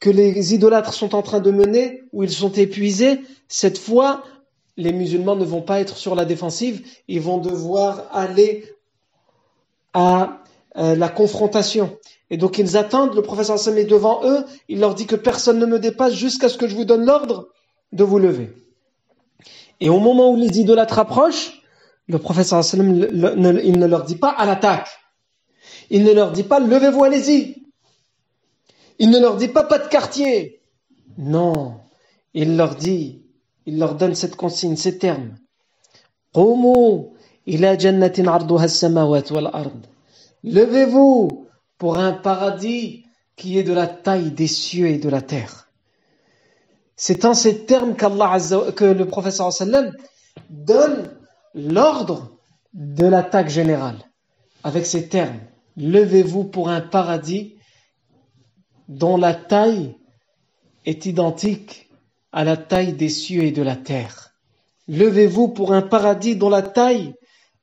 [0.00, 4.22] que les idolâtres sont en train de mener, où ils sont épuisés, cette fois,
[4.76, 8.64] les musulmans ne vont pas être sur la défensive, ils vont devoir aller
[9.94, 10.42] à
[10.76, 11.96] euh, la confrontation.
[12.28, 15.58] Et donc ils attendent, le professeur Sam est devant eux, il leur dit que personne
[15.58, 17.48] ne me dépasse jusqu'à ce que je vous donne l'ordre
[17.92, 18.52] de vous lever.
[19.80, 21.62] Et au moment où les idolâtres approchent,
[22.08, 24.88] le sallam, il ne leur dit pas à l'attaque.
[25.90, 27.66] Il ne leur dit pas levez-vous, allez-y.
[28.98, 30.60] Il ne leur dit pas pas de quartier.
[31.18, 31.80] Non.
[32.34, 33.22] Il leur dit,
[33.64, 35.36] il leur donne cette consigne, ces termes.
[40.44, 43.04] Levez-vous pour un paradis
[43.36, 45.70] qui est de la taille des cieux et de la terre.
[46.96, 48.38] C'est en ces termes qu'Allah
[48.74, 49.92] que le professeur sallam
[50.48, 51.10] donne
[51.56, 52.38] l'ordre
[52.74, 53.98] de l'attaque générale.
[54.62, 55.40] Avec ces termes,
[55.76, 57.56] levez-vous pour un paradis
[58.88, 59.96] dont la taille
[60.84, 61.88] est identique
[62.32, 64.34] à la taille des cieux et de la terre.
[64.88, 67.14] Levez-vous pour un paradis dont la taille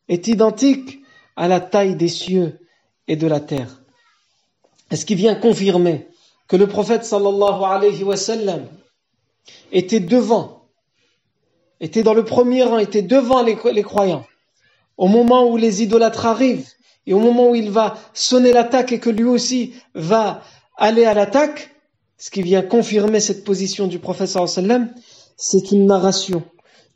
[0.10, 0.99] est identique
[1.36, 2.60] à la taille des cieux
[3.08, 3.82] et de la terre.
[4.91, 6.08] Est-ce qui vient confirmer
[6.47, 8.03] que le prophète alayhi
[9.71, 10.62] était devant,
[11.82, 14.24] était dans le premier rang, était devant les, les croyants
[14.96, 16.68] au moment où les idolâtres arrivent
[17.06, 20.42] et au moment où il va sonner l'attaque et que lui aussi va
[20.76, 21.70] aller à l'attaque,
[22.18, 24.90] ce qui vient confirmer cette position du prophète sallam,
[25.37, 26.42] c'est une narration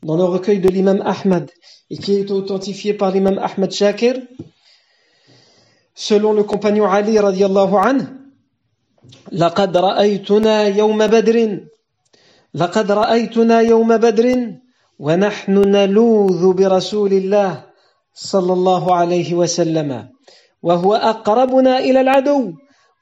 [0.03, 1.49] dans le recueil de l'imam Ahmad
[1.89, 4.15] et qui est authentifié par l'imam Ahmad Shakir
[5.95, 8.05] selon le compagnon Ali radiallahu anhu
[9.31, 11.59] لقد رأيتنا يوم بدر
[12.53, 14.27] لقد رأيتنا يوم بدر
[14.98, 17.64] ونحن نلوذ برسول الله
[18.14, 20.08] صلى الله عليه وسلم
[20.62, 22.52] وهو أقربنا إلى العدو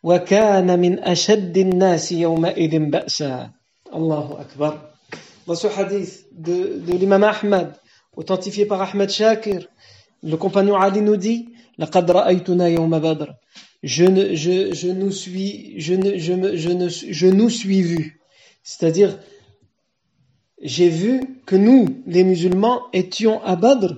[0.02, 3.50] وكان من أشد الناس يومئذ بأسا
[3.94, 4.72] الله أكبر
[5.46, 7.72] Dans ce hadith de, de l'imam Ahmad,
[8.16, 9.68] authentifié par Ahmad Shakir,
[10.24, 13.34] le compagnon Ali nous dit لقد رأيتنا يوم بدر
[13.82, 17.82] je, ne, je, je nous suis je, ne, je, me, je, ne, je nous suis
[17.82, 18.20] vu
[18.64, 19.18] c'est-à-dire
[20.61, 23.95] j'ai vu que nous les musulmans étions à Badr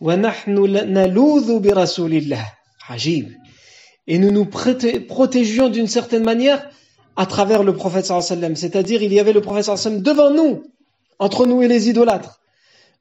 [0.00, 0.54] ونحن
[0.94, 2.46] نلوذ برسول الله
[2.88, 3.36] عجيب
[4.06, 6.70] et nous nous protégions d'une certaine manière
[7.16, 8.56] à travers le prophète sallam.
[8.56, 10.62] C'est-à-dire, il y avait le prophète sallam devant nous,
[11.18, 12.40] entre nous et les idolâtres.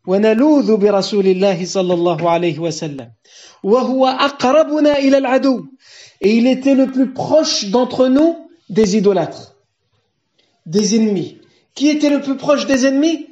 [0.07, 3.11] ونلوذ برسول الله صلى الله عليه وسلم
[3.63, 5.65] وهو أقربنا إلى العدو
[6.21, 9.55] et il était le plus proche d'entre nous des idolâtres
[10.65, 11.37] des ennemis
[11.74, 13.28] qui était le plus proche des ennemis?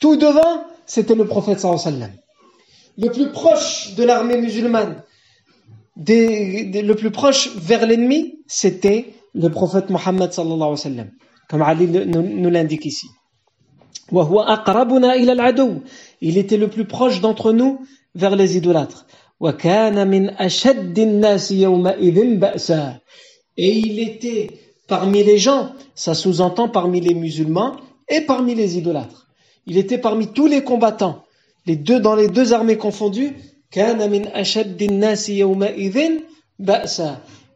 [0.00, 1.64] Tout devant c'était le prophète
[2.98, 5.02] le plus proche de l'armée musulmane
[5.96, 11.10] le plus proche vers l'ennemi, c'était le prophète Mohammed sallallahu alayhi wa sallam,
[11.48, 13.08] comme Ali nous, l'indique ici.
[16.20, 17.80] Il était le plus proche d'entre nous
[18.14, 19.06] vers les idolâtres.
[23.58, 24.50] Et il était
[24.86, 27.76] parmi les gens, ça sous-entend parmi les musulmans
[28.08, 29.26] et parmi les idolâtres.
[29.66, 31.24] Il était parmi tous les combattants,
[31.66, 33.32] les deux dans les deux armées confondues,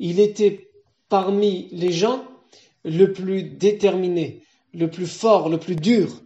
[0.00, 0.68] il était
[1.08, 2.24] parmi les gens
[2.84, 4.42] le plus déterminé,
[4.74, 6.20] le plus fort, le plus dur,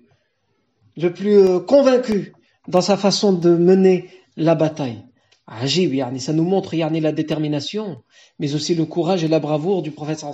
[0.97, 2.33] le plus euh, convaincu
[2.69, 5.03] dans sa façon de mener la bataille.
[5.47, 8.03] Ça nous montre la détermination,
[8.39, 10.25] mais aussi le courage et la bravoure du prophète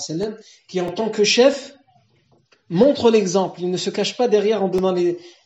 [0.68, 1.74] qui en tant que chef
[2.68, 3.60] montre l'exemple.
[3.60, 4.94] Il ne se cache pas derrière en donnant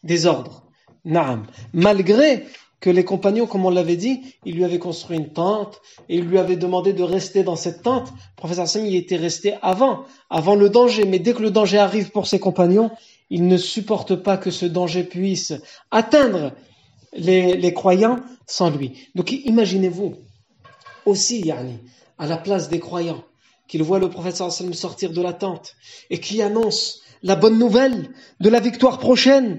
[0.03, 0.65] des ordres.
[1.05, 1.47] Naam.
[1.73, 2.45] Malgré
[2.81, 6.25] que les compagnons, comme on l'avait dit, ils lui avaient construit une tente et ils
[6.25, 8.11] lui avaient demandé de rester dans cette tente.
[8.11, 11.07] Le professeur Sam y était resté avant, avant le danger.
[11.07, 12.91] Mais dès que le danger arrive pour ses compagnons,
[13.31, 15.55] il ne supporte pas que ce danger puisse
[15.91, 16.53] atteindre
[17.15, 19.09] les, croyants sans lui.
[19.15, 20.15] Donc imaginez-vous
[21.07, 21.79] aussi, yani,
[22.19, 23.25] à la place des croyants,
[23.69, 25.75] qu'ils voient le professeur Sam sortir de la tente
[26.11, 29.59] et qui annonce la bonne nouvelle de la victoire prochaine,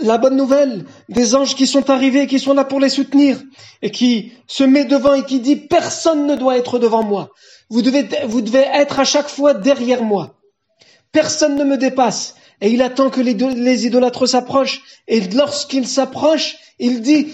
[0.00, 3.40] la bonne nouvelle des anges qui sont arrivés, qui sont là pour les soutenir,
[3.82, 7.30] et qui se met devant et qui dit personne ne doit être devant moi.
[7.70, 10.36] Vous devez, vous devez être à chaque fois derrière moi.
[11.12, 12.34] Personne ne me dépasse.
[12.60, 14.82] Et il attend que les, les idolâtres s'approchent.
[15.06, 17.28] Et lorsqu'ils s'approchent, il dit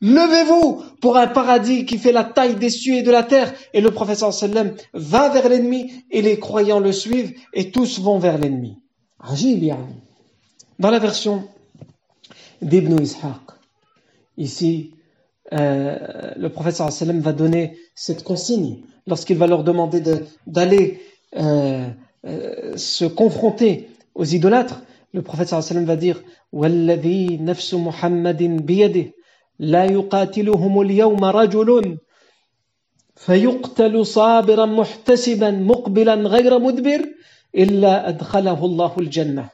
[0.00, 3.52] Levez-vous pour un paradis qui fait la taille des cieux et de la terre.
[3.74, 8.18] Et le professeur sallam va vers l'ennemi et les croyants le suivent et tous vont
[8.18, 8.78] vers l'ennemi.
[10.78, 11.44] Dans la version
[12.62, 13.40] d'Ibn Ishaq,
[14.36, 14.92] ici,
[15.52, 15.98] euh,
[16.36, 20.02] le prophète sallam va donner cette consigne lorsqu'il va leur demander
[20.46, 21.00] d'aller
[21.36, 21.88] euh,
[22.26, 24.82] euh, se confronter aux idolâtres.
[25.13, 26.21] Le prophète sallam va dire
[26.53, 29.05] والذي نفس محمد بيده
[29.59, 31.97] لا يقاتلهم اليوم رجل
[33.15, 37.01] فيقتل صابرا محتسبا مقبلا غير مدبر
[37.55, 39.49] إلا أدخله الله الجنة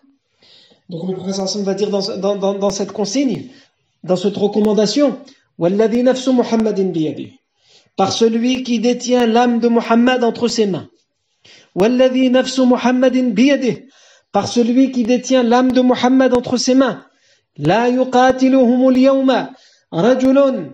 [0.90, 3.44] Donc le prophète va dire dans, dans, dans, dans cette consigne,
[4.04, 5.20] dans cette recommandation,
[5.60, 7.30] وَالَّذِي نَفْسُ مُحَمَّدٍ بِيَدِهِ
[7.96, 10.88] Par celui qui détient l'âme de Muhammad entre ses mains.
[11.76, 13.76] وَالَّذِي نَفْسُ مُحَمَّدٍ بِيَدِهِ
[14.35, 17.05] par celui qui détient l'âme de Mohammed entre ses mains.
[17.57, 17.87] La
[19.93, 20.71] rajulun.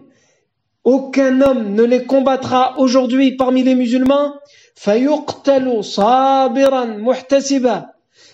[0.82, 4.32] Aucun homme ne les combattra aujourd'hui parmi les musulmans.
[4.76, 7.92] Fayuqtalu sabiran muhtasiba.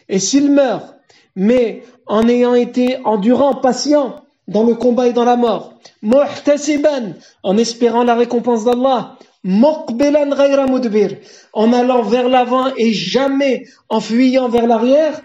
[0.09, 0.95] Et s'il meurt,
[1.35, 7.59] mais en ayant été endurant, patient dans le combat et dans la mort, muhtasiban, en
[7.59, 9.16] espérant la récompense d'Allah,
[11.53, 15.23] en allant vers l'avant et jamais en fuyant vers l'arrière,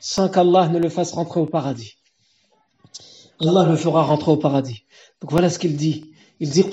[0.00, 1.96] sans qu'Allah ne le fasse rentrer au paradis.
[3.40, 4.84] Allah le fera rentrer au paradis.
[5.20, 6.12] Donc voilà ce qu'il dit.
[6.38, 6.66] Il dit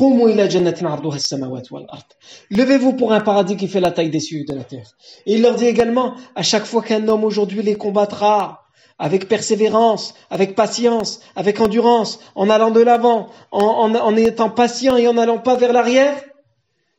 [2.50, 4.92] Levez-vous pour un paradis qui fait la taille des cieux et de la terre.
[5.26, 8.63] Et il leur dit également à chaque fois qu'un homme aujourd'hui les combattra
[9.00, 15.14] avec persévérance, avec patience, avec endurance, en allant de l'avant, en, étant patient et en
[15.14, 16.22] n'allant pas vers l'arrière,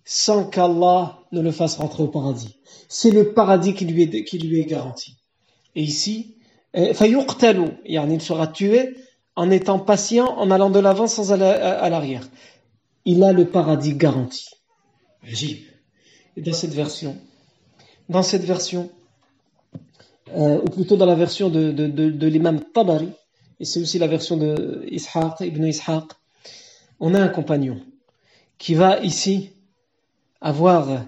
[0.04, 2.56] sans qu'Allah ne le fasse rentrer au paradis.
[2.88, 5.16] C'est le paradis qui lui est, qui lui est garanti.
[5.74, 6.36] Et ici,
[6.74, 8.96] eh, il sera tué
[9.36, 12.28] en étant patient, en allant de l'avant sans aller à l'arrière
[13.04, 14.48] il a le paradis garanti.
[16.36, 17.16] Et dans cette version,
[18.08, 18.90] dans cette version,
[20.35, 23.09] euh, ou plutôt dans la version de, de, de, l'imam Tabari,
[23.59, 26.05] et c'est aussi la version de Ishaq, Ibn Ishaq,
[26.99, 27.81] on a un compagnon
[28.57, 29.51] qui va ici
[30.41, 31.03] avoir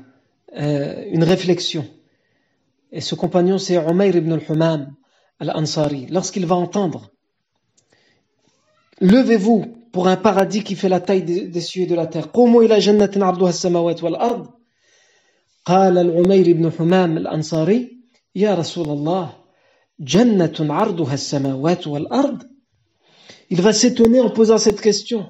[0.58, 1.86] euh, une réflexion.
[2.92, 4.94] Et ce compagnon, c'est Umayr ibn al-Humam
[5.40, 6.08] al-Ansari.
[6.10, 7.12] Lorsqu'il va entendre
[9.00, 12.32] Levez-vous pour un paradis qui fait la taille des, cieux et de la terre.
[12.32, 12.64] قوموا
[18.38, 19.34] إلى جنة عرضها السماوات والأرض قال العمير بن حمام الأنصاري يا رسول الله
[20.00, 22.44] جنة عرضها السماوات والأرض
[23.50, 25.28] Il va s'étonner en posant cette question.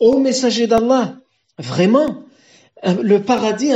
[0.00, 1.16] Ô messager d'Allah,
[1.58, 2.24] vraiment,
[2.84, 3.72] le paradis,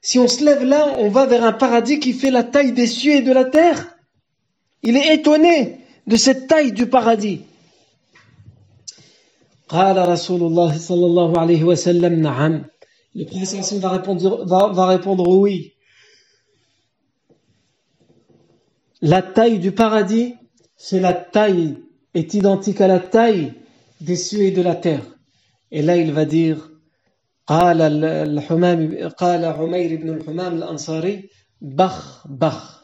[0.00, 2.86] si on se lève là, on va vers un paradis qui fait la taille des
[2.86, 3.96] cieux et de la terre.
[4.84, 7.40] Il est étonné de cette taille du paradis.
[9.68, 12.64] قال رسول الله صلى الله عليه وسلم نعم
[13.14, 15.69] Le prophète va répondre, va, va répondre oui.
[19.02, 20.34] La taille du paradis,
[20.76, 21.78] c'est la taille,
[22.14, 23.54] est identique à la taille
[24.00, 25.04] des cieux et de la terre.
[25.70, 26.70] Et là, il va dire,
[27.46, 31.30] قال الحمام قال عمير بن الحمام الأنصاري
[31.60, 32.76] بخ بخ.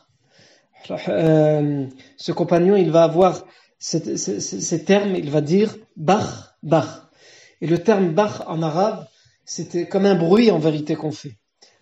[2.17, 3.45] Ce compagnon, il va avoir
[3.79, 7.11] ces termes, il va dire bach, bach.
[7.61, 9.07] Et le terme bach en arabe,
[9.45, 11.37] c'était comme un bruit en vérité qu'on fait.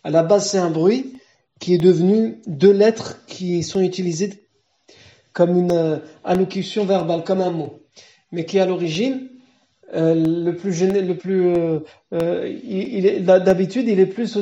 [0.05, 1.17] À la base, c'est un bruit
[1.60, 4.46] qui est devenu deux lettres qui sont utilisées
[5.34, 7.80] comme une euh, allocution verbale, comme un mot,
[8.32, 9.30] mais qui à l'origine
[9.94, 11.54] euh, le plus le plus
[12.14, 14.38] euh, d'habitude il est plus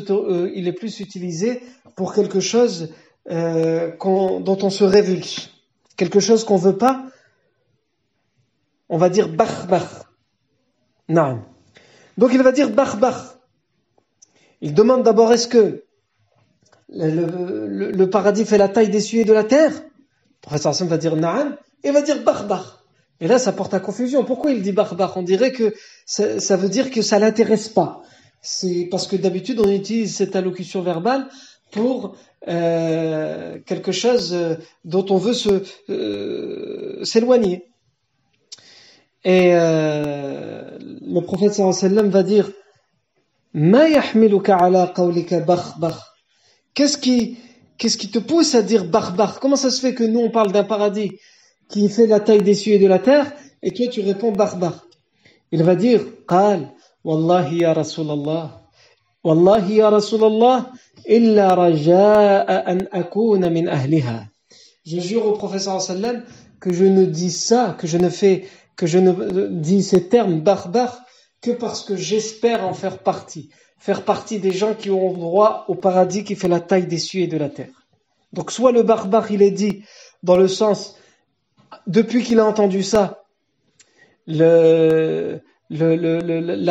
[0.56, 1.62] il est plus utilisé
[1.96, 2.94] pour quelque chose
[3.30, 5.52] dont on se révulse,
[5.98, 7.06] quelque chose qu'on veut pas
[8.94, 9.68] on va dire bach.
[11.10, 11.42] Non.
[12.18, 13.38] Donc il va dire bach bach.
[14.62, 15.84] Il demande d'abord est-ce que
[16.90, 20.98] le, paradis fait la taille des cieux et de la terre Le professeur Hassan va
[20.98, 22.84] dire naam et va dire bach.
[23.20, 24.24] Et là, ça porte à confusion.
[24.24, 25.74] Pourquoi il dit bach On dirait que
[26.06, 28.02] ça, veut dire que ça l'intéresse pas.
[28.42, 31.28] C'est parce que d'habitude on utilise cette allocution verbale
[31.72, 32.18] pour
[32.50, 35.34] euh, quelque chose euh, dont on veut
[35.90, 37.66] euh, s'éloigner.
[39.24, 42.52] Et le prophète sallam va dire
[43.54, 46.13] Ma ala qawlika bakh bakh
[46.74, 47.38] Qu'est-ce qui,
[47.78, 51.12] te pousse à dire bakh Comment ça se fait que nous on parle d'un paradis
[51.70, 54.56] qui fait la taille des cieux et de la terre et toi tu réponds bakh
[55.52, 56.72] Il va dire Qal
[57.04, 58.64] Wallahi ya Rasulallah
[59.24, 60.72] Wallahi ya Rasulallah
[61.08, 64.26] illa raja'a an akuna min ahliha.
[64.86, 66.24] Je jure au sallam
[66.60, 68.46] que je ne dis ça, que je ne fais
[68.76, 71.00] que je ne dis ces termes barbares
[71.42, 73.50] que parce que j'espère en faire partie,
[73.84, 77.24] faire partie des gens qui ont droit au paradis qui fait la taille des cieux
[77.24, 77.86] et de la terre.
[78.32, 79.84] Donc soit le barbare, il est dit
[80.24, 80.96] dans le sens,
[81.86, 83.26] depuis qu'il a entendu ça,
[84.26, 85.42] la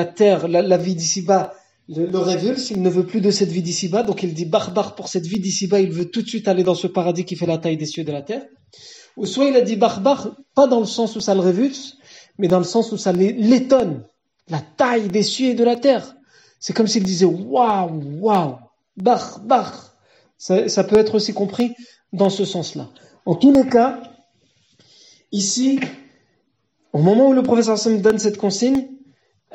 [0.07, 1.53] terre, la, vie d'ici-bas,
[1.87, 4.95] le, le, révulse, il ne veut plus de cette vie d'ici-bas, donc il dit barbare
[4.95, 7.45] pour cette vie d'ici-bas, il veut tout de suite aller dans ce paradis qui fait
[7.45, 8.47] la taille des cieux et de la terre.
[9.19, 11.99] Ou soit il a dit barbare, pas dans le sens où ça le révulse,
[12.39, 14.03] mais dans le sens où ça l'étonne.
[14.49, 16.17] La taille des cieux et de la terre.
[16.63, 18.57] C'est comme s'il disait waouh, waouh.
[18.97, 19.97] Bach, bach.
[20.39, 21.75] Ça, ça peut être aussi compris
[22.13, 22.89] dans ce sens-là.
[23.27, 24.01] En tous les cas,
[25.33, 25.81] ici,
[26.93, 28.87] au moment où le professeur Hassan donne cette consigne,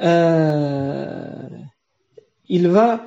[0.01, 1.47] euh,
[2.49, 3.05] il va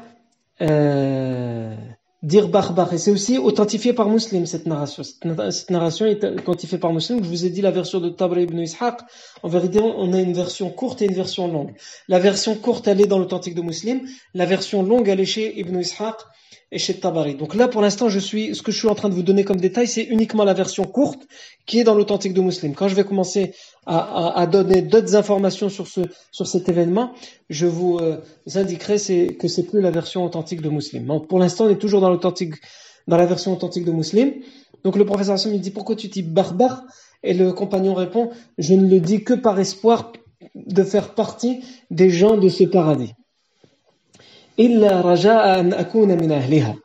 [0.63, 1.77] euh,
[2.23, 2.93] dire barbar.
[2.93, 5.03] Et c'est aussi authentifié par Muslim, cette narration.
[5.03, 7.23] Cette, narration est authentifiée par Muslim.
[7.23, 9.01] Je vous ai dit la version de Tabri ibn Ishaq.
[9.43, 11.75] En vérité, on a une version courte et une version longue.
[12.09, 14.03] La version courte, elle est dans l'authentique de Muslim.
[14.35, 16.17] La version longue, elle est chez Ibn Ishaq
[16.73, 17.35] et chez Tabari.
[17.35, 19.45] Donc là, pour l'instant, je suis, ce que je suis en train de vous donner
[19.45, 21.27] comme détail, c'est uniquement la version courte
[21.67, 22.75] qui est dans l'authentique de Muslim.
[22.75, 23.55] Quand je vais commencer
[23.87, 27.13] à, donner d'autres informations sur ce, sur cet événement,
[27.49, 28.19] je vous euh,
[28.55, 28.97] indiquerai
[29.35, 31.07] que c'est plus la version authentique de Muslim.
[31.07, 32.55] Donc, pour l'instant, on est toujours dans l'authentique,
[33.09, 34.35] dans la version authentique de Muslim.
[34.85, 36.85] Donc le professeur Hassan dit pourquoi tu dis barbare?
[37.23, 40.13] Et le compagnon répond je ne le dis que par espoir
[40.55, 41.61] de faire partie
[41.91, 43.13] des gens de ce paradis.
[44.60, 46.76] إلا رجاء أن أكون من أهلها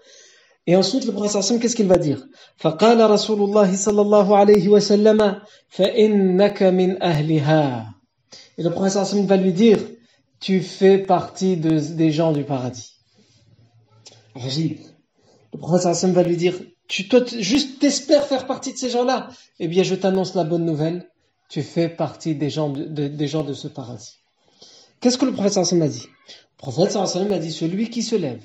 [0.67, 2.27] Et ensuite, le prophète sallam, qu'est-ce qu'il va dire
[2.57, 5.37] فقال رسول الله صلى الله عليه وسلم
[5.69, 7.87] فإنك من أهلها
[8.59, 9.79] Et le prophète sallam va lui dire
[10.41, 12.93] tu fais partie de, des gens du paradis.
[14.35, 14.79] Rajib.
[15.53, 16.55] Le prophète sallam va lui dire
[16.89, 19.29] tu toi juste t'espères faire partie de ces gens-là
[19.61, 21.11] Eh bien, je t'annonce la bonne nouvelle
[21.51, 24.21] tu fais partie des gens de, de, des gens de ce paradis.
[25.00, 26.08] Qu'est-ce que le prophète sallam a dit?
[26.08, 28.42] Le prophète sallam a dit celui qui se lève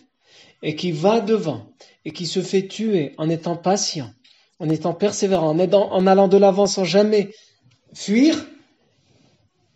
[0.63, 1.67] et qui va devant
[2.05, 4.11] et qui se fait tuer en étant patient,
[4.59, 7.31] en étant persévérant, en, allant de l'avant sans jamais
[7.95, 8.47] fuir,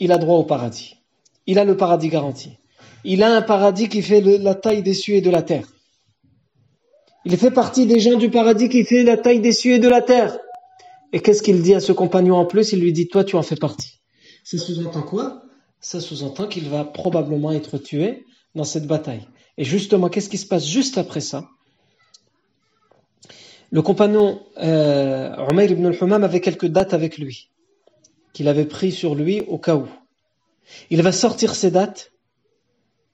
[0.00, 0.96] il a droit au paradis.
[1.46, 2.58] Il a le paradis garanti.
[3.04, 5.68] Il a un paradis qui fait la taille des cieux et de la terre.
[7.26, 9.88] Il fait partie des gens du paradis qui fait la taille des cieux et de
[9.88, 10.38] la terre.
[11.12, 12.72] Et qu'est-ce qu'il dit à ce compagnon en plus?
[12.72, 14.00] Il lui dit, toi tu en fais partie.
[14.42, 15.43] Ça sous-entend quoi?
[15.84, 18.24] Ça sous-entend qu'il va probablement être tué
[18.54, 19.28] dans cette bataille.
[19.58, 21.50] Et justement, qu'est-ce qui se passe juste après ça?
[23.70, 27.50] Le compagnon euh, Umayr ibn al-Humam avait quelques dates avec lui,
[28.32, 29.86] qu'il avait pris sur lui au cas où.
[30.88, 32.12] Il va sortir ces dates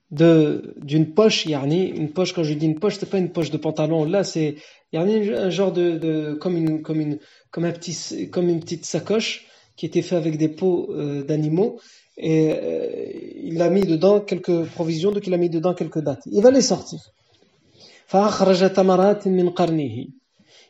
[0.09, 3.57] d'une poche, yani, une poche, quand je dis une poche, c'est pas une poche de
[3.57, 4.55] pantalon, là c'est
[4.93, 9.45] yani, un genre de, comme une comme un petit comme une petite sacoche
[9.75, 11.81] qui était fait avec des peaux euh, d'animaux
[12.16, 13.04] et euh,
[13.44, 16.22] il a mis dedans quelques provisions, donc il a mis dedans quelques dates.
[16.26, 17.12] Il va les sortir.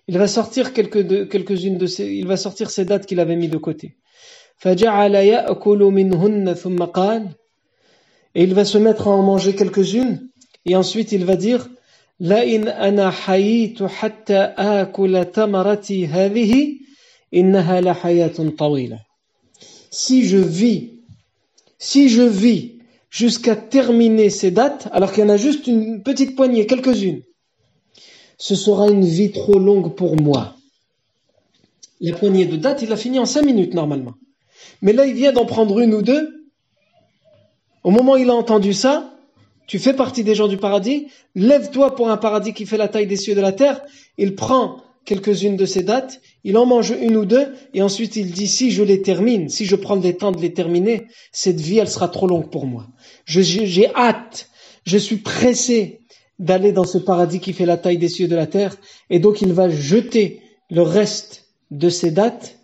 [0.08, 3.36] Il va sortir quelques de, quelques-unes de ces, il va sortir ces dates qu'il avait
[3.36, 3.96] mis de côté.
[4.64, 4.70] Et
[8.42, 10.28] il va se mettre à en manger quelques-unes,
[10.64, 11.68] et ensuite il va dire,
[12.20, 16.76] لئن أنا حييت حتى آكل تمرتي هذه
[17.34, 19.00] إنها لحياة طويلة.
[19.90, 20.96] Si je vis
[21.81, 22.75] si je vis
[23.09, 27.23] jusqu'à terminer ces dates, alors qu'il y en a juste une petite poignée, quelques-unes,
[28.37, 30.55] ce sera une vie trop longue pour moi.
[31.99, 34.13] La poignée de dates, il a fini en cinq minutes normalement.
[34.83, 36.45] Mais là, il vient d'en prendre une ou deux.
[37.83, 39.17] Au moment où il a entendu ça,
[39.65, 43.07] tu fais partie des gens du paradis, lève-toi pour un paradis qui fait la taille
[43.07, 43.81] des cieux de la terre.
[44.19, 48.31] Il prend quelques-unes de ces dates, il en mange une ou deux, et ensuite il
[48.31, 51.77] dit si je les termine, si je prends le temps de les terminer, cette vie
[51.77, 52.87] elle sera trop longue pour moi.
[53.25, 54.49] J'ai hâte,
[54.85, 55.99] je suis pressé
[56.39, 58.75] d'aller dans ce paradis qui fait la taille des cieux de la terre,
[59.09, 62.57] et donc il va jeter le reste de ces dates,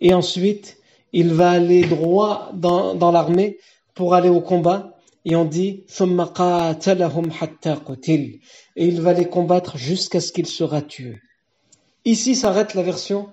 [0.00, 0.76] et ensuite
[1.12, 3.58] il va aller droit dans, dans l'armée
[3.94, 5.84] pour aller au combat, et on dit
[8.76, 11.16] et il va les combattre jusqu'à ce qu'il sera tué.
[12.06, 13.26] Ici s'arrête la version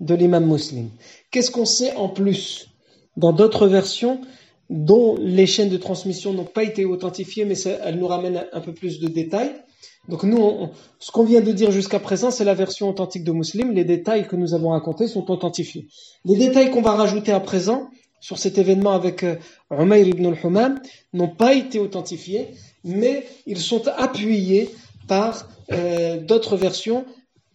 [0.00, 0.90] de l'imam muslim.
[1.30, 2.68] Qu'est-ce qu'on sait en plus
[3.16, 4.20] dans d'autres versions
[4.68, 8.74] dont les chaînes de transmission n'ont pas été authentifiées, mais elles nous ramènent un peu
[8.74, 9.54] plus de détails.
[10.10, 10.68] Donc nous,
[10.98, 13.72] ce qu'on vient de dire jusqu'à présent, c'est la version authentique de Muslim.
[13.72, 15.88] Les détails que nous avons racontés sont authentifiés.
[16.26, 17.88] Les détails qu'on va rajouter à présent
[18.20, 19.36] sur cet événement avec euh,
[19.72, 20.80] ibn al-Humam
[21.14, 22.48] n'ont pas été authentifiés,
[22.84, 24.68] mais ils sont appuyés
[25.06, 27.06] par euh, d'autres versions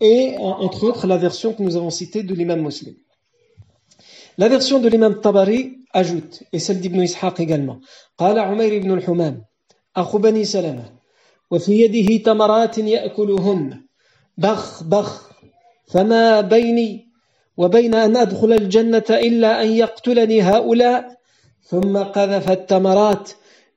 [0.04, 2.96] et entre autres la version que nous avons citée de l'imam muslim.
[4.38, 7.80] La version de l'imam Tabari ajoute, et celle d'Ibn Ishaq également,
[8.18, 9.44] قال عمير بن الحمام
[9.96, 10.86] أخو بني سلمة
[11.52, 13.82] وفي يده تمرات يأكلهن
[14.38, 15.30] بخ بخ
[15.88, 17.08] فما بيني
[17.58, 21.18] وبين أن أدخل الجنة إلا أن يقتلني هؤلاء
[21.64, 23.30] ثم قذف التمرات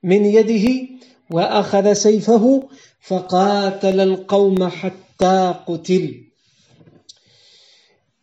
[0.03, 0.87] من يده
[1.31, 2.69] وأخذ سيفه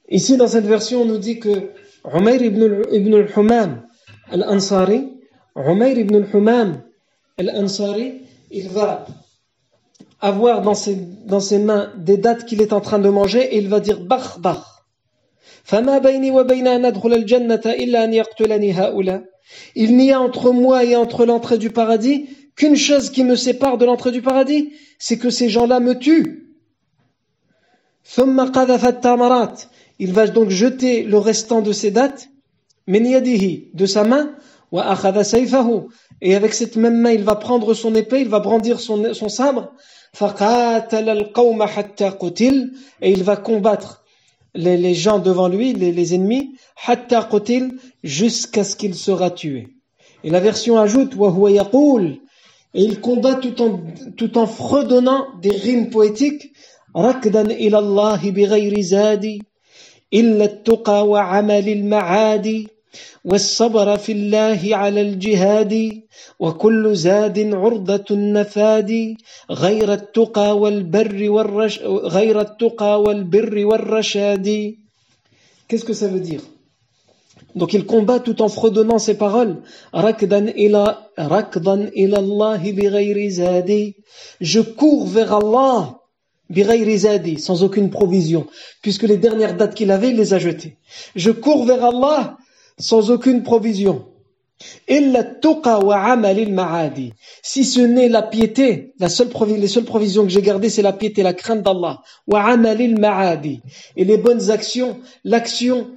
[0.09, 1.71] Ici, dans cette version, on nous dit que
[2.13, 3.87] Umayr ibn, al-Humam
[4.31, 5.09] al-Ansari,
[5.57, 6.83] ibn al-Humam
[7.39, 9.07] al-Ansari, il va
[10.21, 13.59] avoir dans ses, dans ses mains des dates qu'il est en train de manger et
[13.59, 14.01] il va dire
[19.77, 23.79] Il n'y a entre moi et entre l'entrée du paradis qu'une chose qui me sépare
[23.79, 26.57] de l'entrée du paradis, c'est que ces gens-là me tuent.
[29.99, 32.29] Il va donc jeter le restant de ses dates,
[32.87, 34.37] de sa main,
[36.21, 39.29] et avec cette même main, il va prendre son épée, il va brandir son, son
[39.29, 39.73] sabre,
[43.01, 44.04] et il va combattre
[44.55, 46.55] les, les gens devant lui, les, les ennemis,
[48.03, 49.69] jusqu'à ce qu'il sera tué.
[50.23, 51.33] Et la version ajoute wa
[52.77, 53.81] et il combat tout en
[54.17, 56.53] tout en fredonnant des rimes poétiques
[63.25, 65.75] والصبر في الله على الجهاد
[66.41, 69.15] وكل زاد عرضة النفاد
[69.51, 71.81] غير التقى والبر والرش
[72.17, 74.75] غير التقى والبر والرشاد
[75.69, 76.43] Qu'est-ce que ça veut dire
[77.55, 79.63] Donc il combat tout en fredonnant ses paroles.
[79.93, 83.97] Rakdan ila rakdan ila Allah bighayri zadi.
[84.41, 85.99] Je cours vers Allah
[87.39, 88.47] sans aucune provision,
[88.83, 90.77] puisque les dernières dates qu'il avait, il les a jetées.
[91.17, 92.37] Je cours vers Allah
[92.79, 94.07] sans aucune provision.
[97.43, 100.93] Si ce n'est la piété, la seule les seules provisions que j'ai gardées, c'est la
[100.93, 102.03] piété, la crainte d'Allah.
[103.97, 105.89] Et les bonnes actions, l'action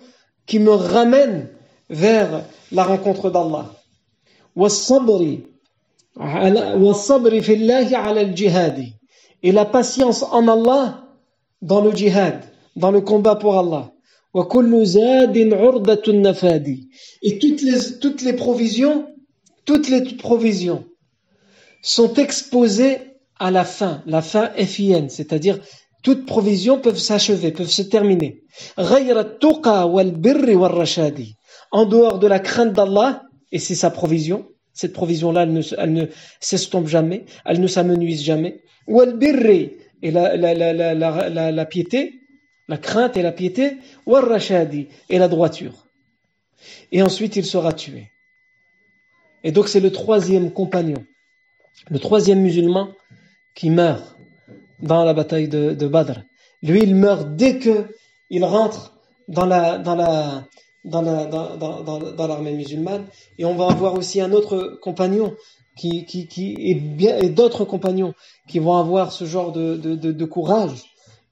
[0.45, 1.49] qui me ramène
[1.89, 3.71] vers la rencontre d'Allah.
[9.43, 11.03] Et la patience en Allah
[11.61, 12.41] dans le djihad,
[12.75, 13.91] dans le combat pour Allah.
[17.23, 19.07] Et toutes les, toutes les provisions,
[19.65, 20.85] toutes les provisions
[21.81, 22.97] sont exposées
[23.39, 25.59] à la fin, la fin FIN, c'est-à-dire
[26.03, 28.43] toutes provisions peuvent s'achever, peuvent se terminer.
[28.77, 28.83] En
[31.85, 36.05] dehors de la crainte d'Allah, et c'est sa provision, cette provision-là, elle ne, elle ne
[36.39, 38.61] s'estompe jamais, elle ne s'amenuise jamais.
[40.01, 42.13] Et la, piété,
[42.67, 45.85] la crainte et la piété, rashadi et la droiture.
[46.91, 48.11] Et ensuite il sera tué.
[49.43, 51.05] Et donc c'est le troisième compagnon,
[51.89, 52.89] le troisième musulman
[53.55, 54.15] qui meurt
[54.81, 56.21] dans la bataille de, Badr.
[56.61, 57.87] Lui, il meurt dès que
[58.29, 58.93] il rentre
[59.27, 60.45] dans la dans la
[60.83, 63.05] dans la dans, dans, l'armée musulmane.
[63.37, 65.35] Et on va avoir aussi un autre compagnon
[65.75, 66.05] qui
[66.59, 68.13] et d'autres compagnons
[68.47, 70.83] qui vont avoir ce genre de courage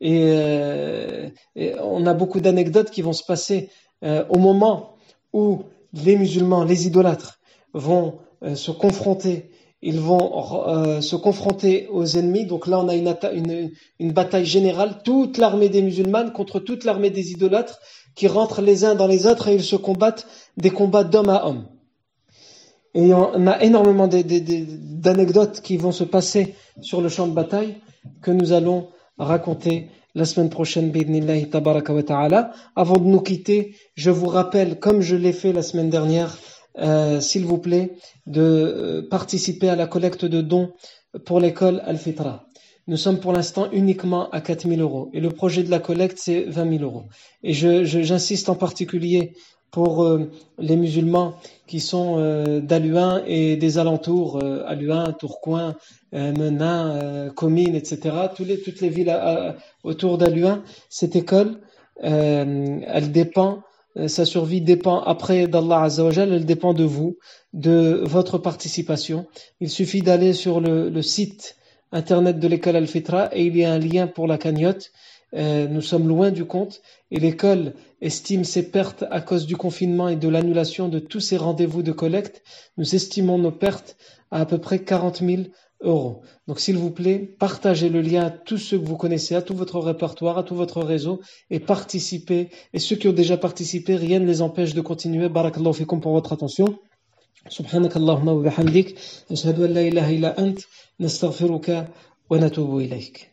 [0.04, 3.70] euh, et, on a beaucoup d'anecdotes qui vont se passer
[4.04, 4.96] euh, au moment
[5.34, 7.39] où les musulmans, les idolâtres,
[7.74, 9.50] vont euh, se confronter.
[9.82, 12.48] Ils vont se confronter aux ennemis.
[12.48, 15.04] Donc là, on a une, une, une bataille générale.
[15.04, 17.80] Toute l'armée des musulmans contre toute l'armée des idolâtres
[18.16, 20.26] qui rentrent les uns dans les autres et ils se combattent
[20.58, 21.68] des combats d'homme à homme.
[22.96, 27.76] Et on a énormément d'anecdotes qui vont se passer sur le champ de bataille
[28.22, 28.88] que nous allons
[29.18, 30.91] raconter la semaine prochaine,
[31.49, 32.51] tabaraka wa ta'ala.
[32.76, 36.38] Avant de nous quitter, je vous rappelle, comme je l'ai fait la semaine dernière,
[36.80, 37.91] euh, s'il vous plaît,
[38.26, 40.74] de euh, participer à la collecte de dons
[41.26, 42.45] pour l'école Al-Fitra.
[42.88, 46.20] Nous sommes pour l'instant uniquement à 4 000 euros et le projet de la collecte
[46.20, 47.05] c'est 20 000 euros.
[47.41, 49.34] Et j'insiste en particulier
[49.72, 51.36] pour euh, les musulmans
[51.68, 55.76] qui sont euh, d'Aluin et des alentours, euh, Aluin, Tourcoing,
[56.13, 58.16] Menin, Comines, etc.
[58.34, 59.13] Toutes les, toutes les villes
[59.84, 61.59] autour d'Aluin, cette école,
[62.01, 63.63] elle dépend,
[64.07, 67.18] sa survie dépend après d'Allah Azzawajal, elle dépend de vous,
[67.51, 69.28] de votre participation.
[69.59, 71.57] Il suffit d'aller sur le, le site
[71.91, 74.91] internet de l'école Al-Fitra et il y a un lien pour la cagnotte.
[75.34, 80.09] Euh, nous sommes loin du compte et l'école estime ses pertes à cause du confinement
[80.09, 82.43] et de l'annulation de tous ses rendez-vous de collecte.
[82.76, 83.97] Nous estimons nos pertes
[84.30, 85.43] à à peu près 40 000
[85.82, 86.22] euros.
[86.47, 89.55] Donc s'il vous plaît, partagez le lien à tous ceux que vous connaissez, à tout
[89.55, 91.20] votre répertoire, à tout votre réseau
[91.51, 92.51] et participez.
[92.72, 95.28] Et ceux qui ont déjà participé, rien ne les empêche de continuer.
[95.28, 96.78] Barakallahu fikum pour votre attention.
[97.49, 98.95] سبحانك اللهم وبحمدك
[99.32, 100.61] أشهد أن لا إله إلا أنت
[101.01, 101.88] نستغفرك
[102.30, 103.30] ونتوب إليك